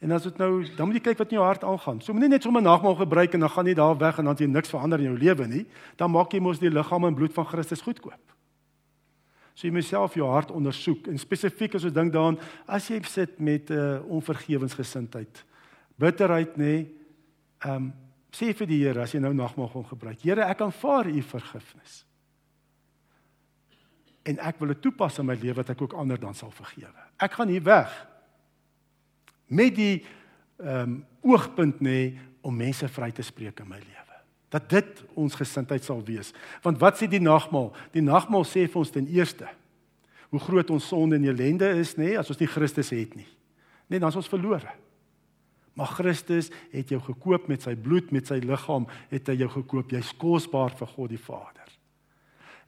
En 0.00 0.10
as 0.16 0.24
dit 0.24 0.36
nou 0.40 0.64
dan 0.76 0.88
moet 0.88 0.96
jy 0.96 1.02
kyk 1.10 1.18
wat 1.20 1.32
in 1.32 1.36
jou 1.36 1.44
hart 1.44 1.64
aangaan. 1.64 2.00
So 2.00 2.16
moenie 2.16 2.30
net 2.32 2.46
sommer 2.46 2.62
nagmaal 2.64 2.96
gebruik 3.02 3.34
en 3.36 3.44
dan 3.44 3.52
gaan 3.52 3.68
jy 3.68 3.74
daar 3.76 3.98
weg 4.00 4.18
en 4.18 4.30
dan 4.30 4.38
jy 4.40 4.48
niks 4.48 4.72
verander 4.72 5.02
in 5.02 5.10
jou 5.10 5.18
lewe 5.20 5.46
nie. 5.46 5.66
Dan 6.00 6.14
maak 6.14 6.32
jy 6.32 6.40
mos 6.40 6.60
die 6.62 6.72
liggaam 6.72 7.04
en 7.04 7.16
bloed 7.18 7.34
van 7.36 7.48
Christus 7.50 7.84
goedkoop. 7.84 8.36
So 9.52 9.68
jy 9.68 9.74
moet 9.76 9.84
self 9.84 10.16
jou 10.16 10.28
hart 10.30 10.50
ondersoek 10.56 11.10
en 11.12 11.20
spesifiek 11.20 11.76
as 11.76 11.84
jy 11.84 11.92
dink 11.92 12.14
daaraan 12.14 12.40
as 12.64 12.88
jy 12.88 13.02
sit 13.04 13.38
met 13.40 13.68
'n 13.68 13.76
uh, 13.76 14.00
onvergewensgesindheid 14.08 15.44
bitterheid 16.00 16.56
nê. 16.56 16.86
Ehm 17.60 17.76
um, 17.76 17.92
sê 18.32 18.52
vir 18.54 18.66
die 18.66 18.78
Here 18.84 19.02
as 19.02 19.12
jy 19.12 19.20
nou 19.20 19.32
nagmaal 19.34 19.68
gaan 19.68 19.84
gebruik. 19.84 20.22
Here, 20.22 20.46
ek 20.46 20.60
aanvaar 20.62 21.08
u 21.10 21.22
vergifnis. 21.22 22.04
En 24.22 24.38
ek 24.38 24.60
wil 24.60 24.68
dit 24.68 24.82
toepas 24.84 25.18
in 25.18 25.26
my 25.26 25.34
lewe 25.34 25.64
dat 25.64 25.70
ek 25.74 25.82
ook 25.82 25.96
ander 25.98 26.20
dan 26.20 26.34
sal 26.34 26.52
vergewe. 26.54 27.08
Ek 27.18 27.32
gaan 27.32 27.48
hier 27.48 27.64
weg 27.66 27.90
met 29.50 29.76
die 29.76 30.02
ehm 30.60 30.82
um, 30.82 30.98
oogpunt 31.20 31.82
nê 31.84 32.16
om 32.40 32.56
mense 32.56 32.88
vry 32.88 33.10
te 33.12 33.22
spreek 33.22 33.60
in 33.60 33.68
my 33.68 33.76
lewe. 33.76 34.16
Dat 34.48 34.68
dit 34.72 35.02
ons 35.20 35.34
gesindheid 35.36 35.84
sal 35.84 36.00
wees. 36.04 36.32
Want 36.64 36.78
wat 36.80 36.96
sê 36.96 37.08
die 37.10 37.20
nagmaal? 37.20 37.68
Die 37.92 38.04
nagmaal 38.04 38.46
sê 38.48 38.64
vir 38.64 38.80
ons 38.80 38.92
ten 38.94 39.08
eerste 39.12 39.48
hoe 40.30 40.40
groot 40.40 40.70
ons 40.70 40.86
sonde 40.86 41.18
en 41.18 41.26
ellende 41.26 41.68
is 41.80 41.96
nê 41.98 42.14
as 42.18 42.30
ons 42.30 42.38
nie 42.38 42.48
Christus 42.48 42.92
het 42.94 43.16
nie. 43.18 43.26
Nee, 43.90 43.98
dan 43.98 44.12
is 44.12 44.18
ons 44.20 44.30
verlore. 44.30 44.70
Maar 45.74 45.90
Christus 45.96 46.50
het 46.70 46.92
jou 46.92 47.00
gekoop 47.02 47.48
met 47.50 47.66
sy 47.66 47.74
bloed, 47.74 48.12
met 48.14 48.30
sy 48.30 48.38
liggaam, 48.44 48.86
het 49.10 49.30
hy 49.30 49.40
jou 49.40 49.48
gekoop. 49.56 49.90
Jy's 49.90 50.12
kosbaar 50.20 50.74
vir 50.78 50.92
God 50.94 51.10
die 51.10 51.20
Vader. 51.20 51.74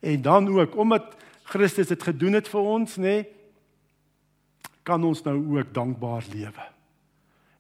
En 0.02 0.22
dan 0.22 0.48
ook 0.50 0.74
omdat 0.76 1.14
Christus 1.46 1.92
dit 1.92 2.02
gedoen 2.02 2.38
het 2.38 2.50
vir 2.50 2.68
ons, 2.74 2.98
nê, 2.98 3.16
kan 4.82 5.02
ons 5.06 5.22
nou 5.22 5.36
ook 5.58 5.70
dankbaar 5.74 6.26
lewe. 6.32 6.66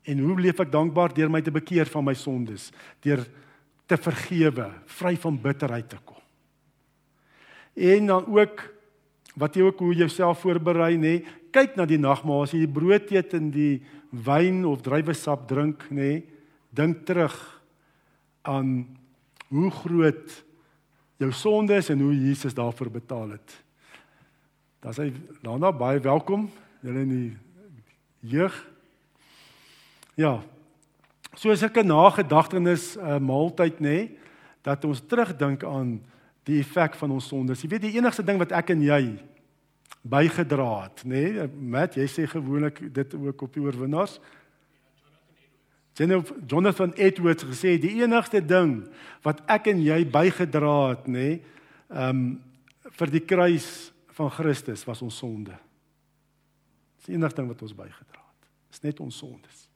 En 0.08 0.18
hoe 0.18 0.40
leef 0.40 0.60
ek 0.62 0.72
dankbaar 0.72 1.14
deur 1.14 1.30
my 1.30 1.42
te 1.44 1.54
bekeer 1.54 1.86
van 1.90 2.04
my 2.04 2.14
sondes, 2.18 2.70
deur 3.04 3.22
te 3.86 3.98
vergewe, 4.00 4.68
vry 4.98 5.14
van 5.20 5.38
bitterheid 5.42 5.88
te 5.88 5.98
kom. 6.04 6.20
En 7.76 8.06
dan 8.10 8.26
ook 8.26 8.64
wat 9.38 9.56
jy 9.56 9.64
ook 9.64 9.80
hoe 9.80 9.94
jouself 10.02 10.42
voorberei 10.42 10.96
nê 11.00 11.14
kyk 11.52 11.76
na 11.76 11.86
die 11.88 12.00
nagmaal. 12.00 12.44
As 12.44 12.52
jy 12.52 12.64
die 12.66 12.74
brood 12.74 13.12
eet 13.12 13.32
en 13.36 13.50
die 13.52 13.80
wyn 14.12 14.64
of 14.68 14.82
druiwesap 14.84 15.46
drink 15.48 15.86
nê 15.92 16.22
dink 16.72 17.04
terug 17.08 17.36
aan 18.48 18.82
hoe 19.52 19.70
groot 19.82 20.36
jou 21.20 21.30
sonde 21.36 21.76
is 21.78 21.90
en 21.92 22.00
hoe 22.02 22.14
Jesus 22.16 22.56
daarvoor 22.56 22.90
betaal 22.92 23.36
het. 23.36 23.56
Dan 24.82 24.96
sê 24.96 25.08
Lana 25.44 25.70
baie 25.72 26.00
welkom 26.02 26.48
julle 26.82 27.04
in 27.06 27.12
die 27.12 28.32
jeug 28.34 28.56
ja 30.16 30.42
so 31.34 31.50
as 31.50 31.62
ek 31.62 31.78
'n 31.82 31.86
nagedagtenis 31.86 32.96
'n 32.96 33.00
uh, 33.00 33.18
maaltyd 33.18 33.80
nê 33.80 34.10
dat 34.62 34.84
ons 34.84 35.00
terugdink 35.00 35.64
aan 35.64 36.00
die 36.46 36.58
effek 36.60 36.94
van 36.98 37.10
ons 37.10 37.26
sondes. 37.26 37.62
Jy 37.62 37.68
weet 37.68 37.86
die 37.86 37.96
enigste 37.98 38.22
ding 38.22 38.38
wat 38.38 38.52
ek 38.52 38.70
en 38.74 38.82
jy 38.82 39.18
bygedra 40.02 40.82
het, 40.82 41.04
nê? 41.06 41.24
Nee, 41.30 41.48
Matt, 41.48 41.98
jy 41.98 42.06
sê 42.10 42.26
gewoonlik 42.26 42.80
dit 42.94 43.14
ook 43.14 43.42
op 43.42 43.54
die 43.54 43.62
oorwinnaars. 43.62 44.18
Jonathan 45.94 46.94
Edwards 46.96 47.44
gesê 47.44 47.76
die 47.78 48.00
enigste 48.02 48.40
ding 48.40 48.88
wat 49.22 49.42
ek 49.46 49.68
en 49.74 49.82
jy 49.84 50.00
bygedra 50.08 50.76
het, 50.94 51.06
nê, 51.06 51.12
nee, 51.12 51.42
ehm 51.92 52.08
um, 52.08 52.40
vir 52.92 53.08
die 53.08 53.22
kruis 53.24 53.66
van 54.12 54.28
Christus 54.30 54.82
was 54.84 55.00
ons 55.04 55.16
sonde. 55.16 55.54
Dis 56.98 57.12
die 57.12 57.14
enigste 57.14 57.40
ding 57.40 57.48
wat 57.52 57.62
ons 57.62 57.76
bygedra 57.76 58.18
het. 58.18 58.48
Dis 58.72 58.82
net 58.82 59.00
ons 59.00 59.20
sondes. 59.22 59.68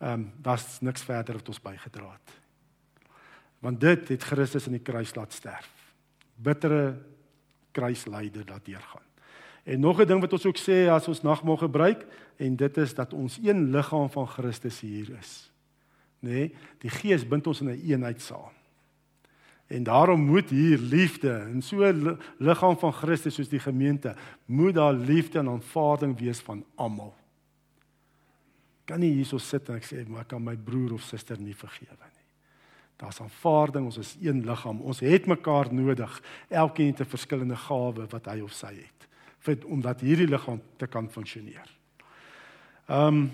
Ehm 0.00 0.12
um, 0.12 0.32
daar's 0.40 0.80
niks 0.80 1.02
verder 1.02 1.34
wat 1.34 1.48
ons 1.48 1.60
bygedra 1.60 2.12
het 2.12 2.40
want 3.60 3.80
dit 3.80 4.08
het 4.08 4.22
Christus 4.24 4.66
in 4.66 4.78
die 4.78 4.84
kruis 4.84 5.14
laat 5.14 5.32
sterf. 5.32 5.68
bittere 6.40 6.96
kruislyder 7.76 8.46
daardeur 8.46 8.80
gaan. 8.80 9.04
En 9.62 9.80
nog 9.80 10.00
'n 10.00 10.06
ding 10.06 10.20
wat 10.20 10.32
ons 10.32 10.46
ook 10.46 10.58
sê 10.58 10.88
as 10.88 11.08
ons 11.08 11.22
nagmaal 11.22 11.56
gebruik 11.56 12.06
en 12.36 12.56
dit 12.56 12.76
is 12.76 12.94
dat 12.94 13.12
ons 13.12 13.38
een 13.42 13.70
liggaam 13.70 14.10
van 14.10 14.26
Christus 14.26 14.80
hier 14.80 15.16
is. 15.18 15.52
Nê? 16.18 16.28
Nee, 16.28 16.54
die 16.78 16.90
Gees 16.90 17.28
bind 17.28 17.46
ons 17.46 17.60
in 17.60 17.66
'n 17.66 17.70
een 17.70 17.80
eenheid 17.80 18.22
saam. 18.22 18.52
En 19.66 19.82
daarom 19.82 20.20
moet 20.20 20.50
hier 20.50 20.78
liefde 20.78 21.48
in 21.52 21.62
so 21.62 21.84
'n 21.84 22.18
liggaam 22.38 22.78
van 22.78 22.92
Christus 22.92 23.34
soos 23.34 23.48
die 23.48 23.60
gemeente, 23.60 24.16
moet 24.44 24.74
daar 24.74 24.94
liefde 24.94 25.38
en 25.38 25.48
aanvaarding 25.48 26.18
wees 26.18 26.40
van 26.40 26.64
almal. 26.74 27.14
Kan 28.84 29.00
nie 29.00 29.12
hierso 29.14 29.38
sit 29.38 29.68
en 29.68 29.76
ek 29.76 29.84
sê 29.84 30.04
maar 30.08 30.24
kan 30.24 30.42
my 30.44 30.56
broer 30.56 30.94
of 30.94 31.02
suster 31.02 31.38
nie 31.40 31.54
vergewe 31.54 31.96
nie. 31.96 32.26
Daar's 33.00 33.20
aanvaarding, 33.20 33.86
ons 33.88 33.98
is 33.98 34.16
een 34.20 34.44
liggaam. 34.44 34.80
Ons 34.80 35.00
het 35.00 35.26
mekaar 35.26 35.72
nodig. 35.72 36.22
Elkeen 36.48 36.92
het 36.92 37.00
'n 37.00 37.04
verskillende 37.16 37.56
gawe 37.56 38.06
wat 38.10 38.26
hy 38.26 38.40
of 38.40 38.52
sy 38.52 38.74
het 38.74 39.00
vir 39.40 39.56
omdat 39.64 40.00
hierdie 40.00 40.28
liggaam 40.28 40.60
te 40.76 40.86
kan 40.86 41.08
funksioneer. 41.08 41.68
Ehm 42.88 43.06
um, 43.06 43.30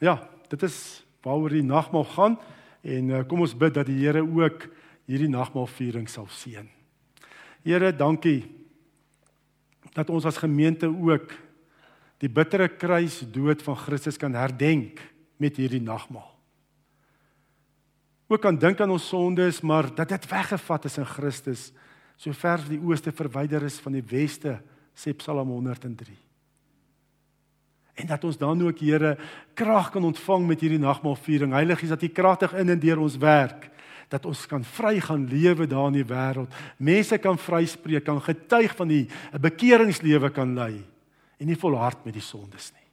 ja, 0.00 0.28
dit 0.48 0.62
is 0.62 1.04
waaroor 1.22 1.50
die 1.50 1.62
nagmaal 1.62 2.04
gaan 2.04 2.38
en 2.82 3.08
uh, 3.08 3.22
kom 3.28 3.40
ons 3.40 3.56
bid 3.56 3.74
dat 3.74 3.86
die 3.86 4.00
Here 4.02 4.22
ook 4.22 4.66
hierdie 5.06 5.28
nagmaalviering 5.28 6.08
sal 6.08 6.26
seën. 6.28 6.68
Here, 7.64 7.92
dankie 7.96 8.44
dat 9.94 10.10
ons 10.10 10.24
as 10.24 10.40
gemeente 10.42 10.88
ook 10.88 11.32
die 12.22 12.30
bittere 12.30 12.68
kruis 12.68 13.20
dood 13.32 13.62
van 13.62 13.76
Christus 13.76 14.18
kan 14.20 14.34
herdenk 14.34 15.00
met 15.42 15.58
hierdie 15.58 15.82
nagmaal. 15.82 16.30
Ook 18.30 18.40
kan 18.40 18.58
dink 18.58 18.80
aan 18.80 18.94
ons 18.94 19.08
sondes, 19.08 19.60
maar 19.60 19.90
dat 19.94 20.14
dit 20.14 20.28
weggevat 20.30 20.86
is 20.88 20.98
in 20.98 21.08
Christus, 21.08 21.72
so 22.16 22.32
ver 22.32 22.62
as 22.62 22.70
die 22.70 22.80
ooste 22.80 23.12
verwyder 23.12 23.66
is 23.66 23.80
van 23.82 23.96
die 23.98 24.04
weste, 24.06 24.56
sê 24.94 25.12
Psalm 25.18 25.50
103. 25.50 26.14
En 27.94 28.08
dat 28.10 28.24
ons 28.26 28.38
dan 28.38 28.62
ook 28.64 28.80
Here 28.82 29.16
krag 29.54 29.92
kan 29.94 30.06
ontvang 30.06 30.46
met 30.48 30.62
hierdie 30.64 30.80
nagmaalviering. 30.82 31.52
Heilig 31.54 31.84
is 31.84 31.92
dat 31.92 32.02
U 32.02 32.08
kragtig 32.10 32.54
in 32.58 32.72
en 32.74 32.80
deur 32.82 33.02
ons 33.04 33.18
werk 33.22 33.70
dat 34.10 34.26
ons 34.28 34.44
kan 34.46 34.62
vry 34.62 34.98
gaan 35.00 35.24
lewe 35.26 35.66
daar 35.66 35.88
in 35.88 35.96
die 35.96 36.06
wêreld. 36.06 36.52
Mense 36.76 37.16
kan 37.18 37.38
vryspreek, 37.40 38.04
kan 38.04 38.20
getuig 38.22 38.74
van 38.76 38.88
die 38.88 39.08
'n 39.32 39.40
bekeringslewe 39.40 40.30
kan 40.30 40.54
lei 40.54 40.84
en 41.38 41.50
nie 41.50 41.58
volhard 41.58 42.04
met 42.06 42.16
die 42.16 42.24
sondes 42.24 42.70
nie. 42.72 42.88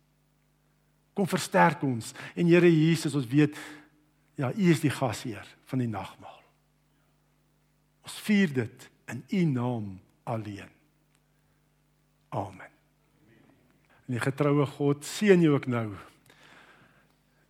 Kom 1.18 1.28
versterk 1.28 1.84
ons 1.84 2.14
en 2.36 2.48
Here 2.48 2.70
Jesus, 2.72 3.16
ons 3.16 3.28
weet 3.28 3.58
ja, 4.40 4.52
U 4.52 4.70
is 4.72 4.82
die 4.82 4.94
gasheer 4.94 5.48
van 5.70 5.84
die 5.84 5.90
nagmaal. 5.92 6.40
Ons 8.08 8.20
vier 8.26 8.54
dit 8.54 8.88
in 9.12 9.24
U 9.30 9.44
naam 9.52 9.90
alleen. 10.24 10.72
Amen. 12.32 12.72
En 14.08 14.16
die 14.16 14.24
getroue 14.24 14.66
God 14.78 15.06
seën 15.06 15.44
jou 15.44 15.54
ook 15.56 15.68
nou 15.72 15.90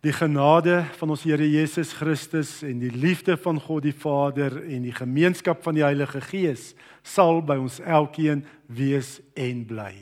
Die 0.02 0.10
genade 0.10 0.80
van 0.98 1.12
ons 1.14 1.22
Here 1.22 1.46
Jesus 1.46 1.92
Christus 1.94 2.56
en 2.66 2.80
die 2.82 2.90
liefde 2.90 3.36
van 3.38 3.60
God 3.62 3.84
die 3.86 3.94
Vader 3.94 4.56
en 4.64 4.82
die 4.82 4.94
gemeenskap 4.94 5.60
van 5.62 5.76
die 5.78 5.84
Heilige 5.86 6.18
Gees 6.26 6.72
sal 7.06 7.38
by 7.46 7.54
ons 7.62 7.78
elkeen 7.78 8.42
wees 8.66 9.20
en 9.38 9.62
bly. 9.62 9.94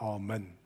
Amen. 0.00 0.59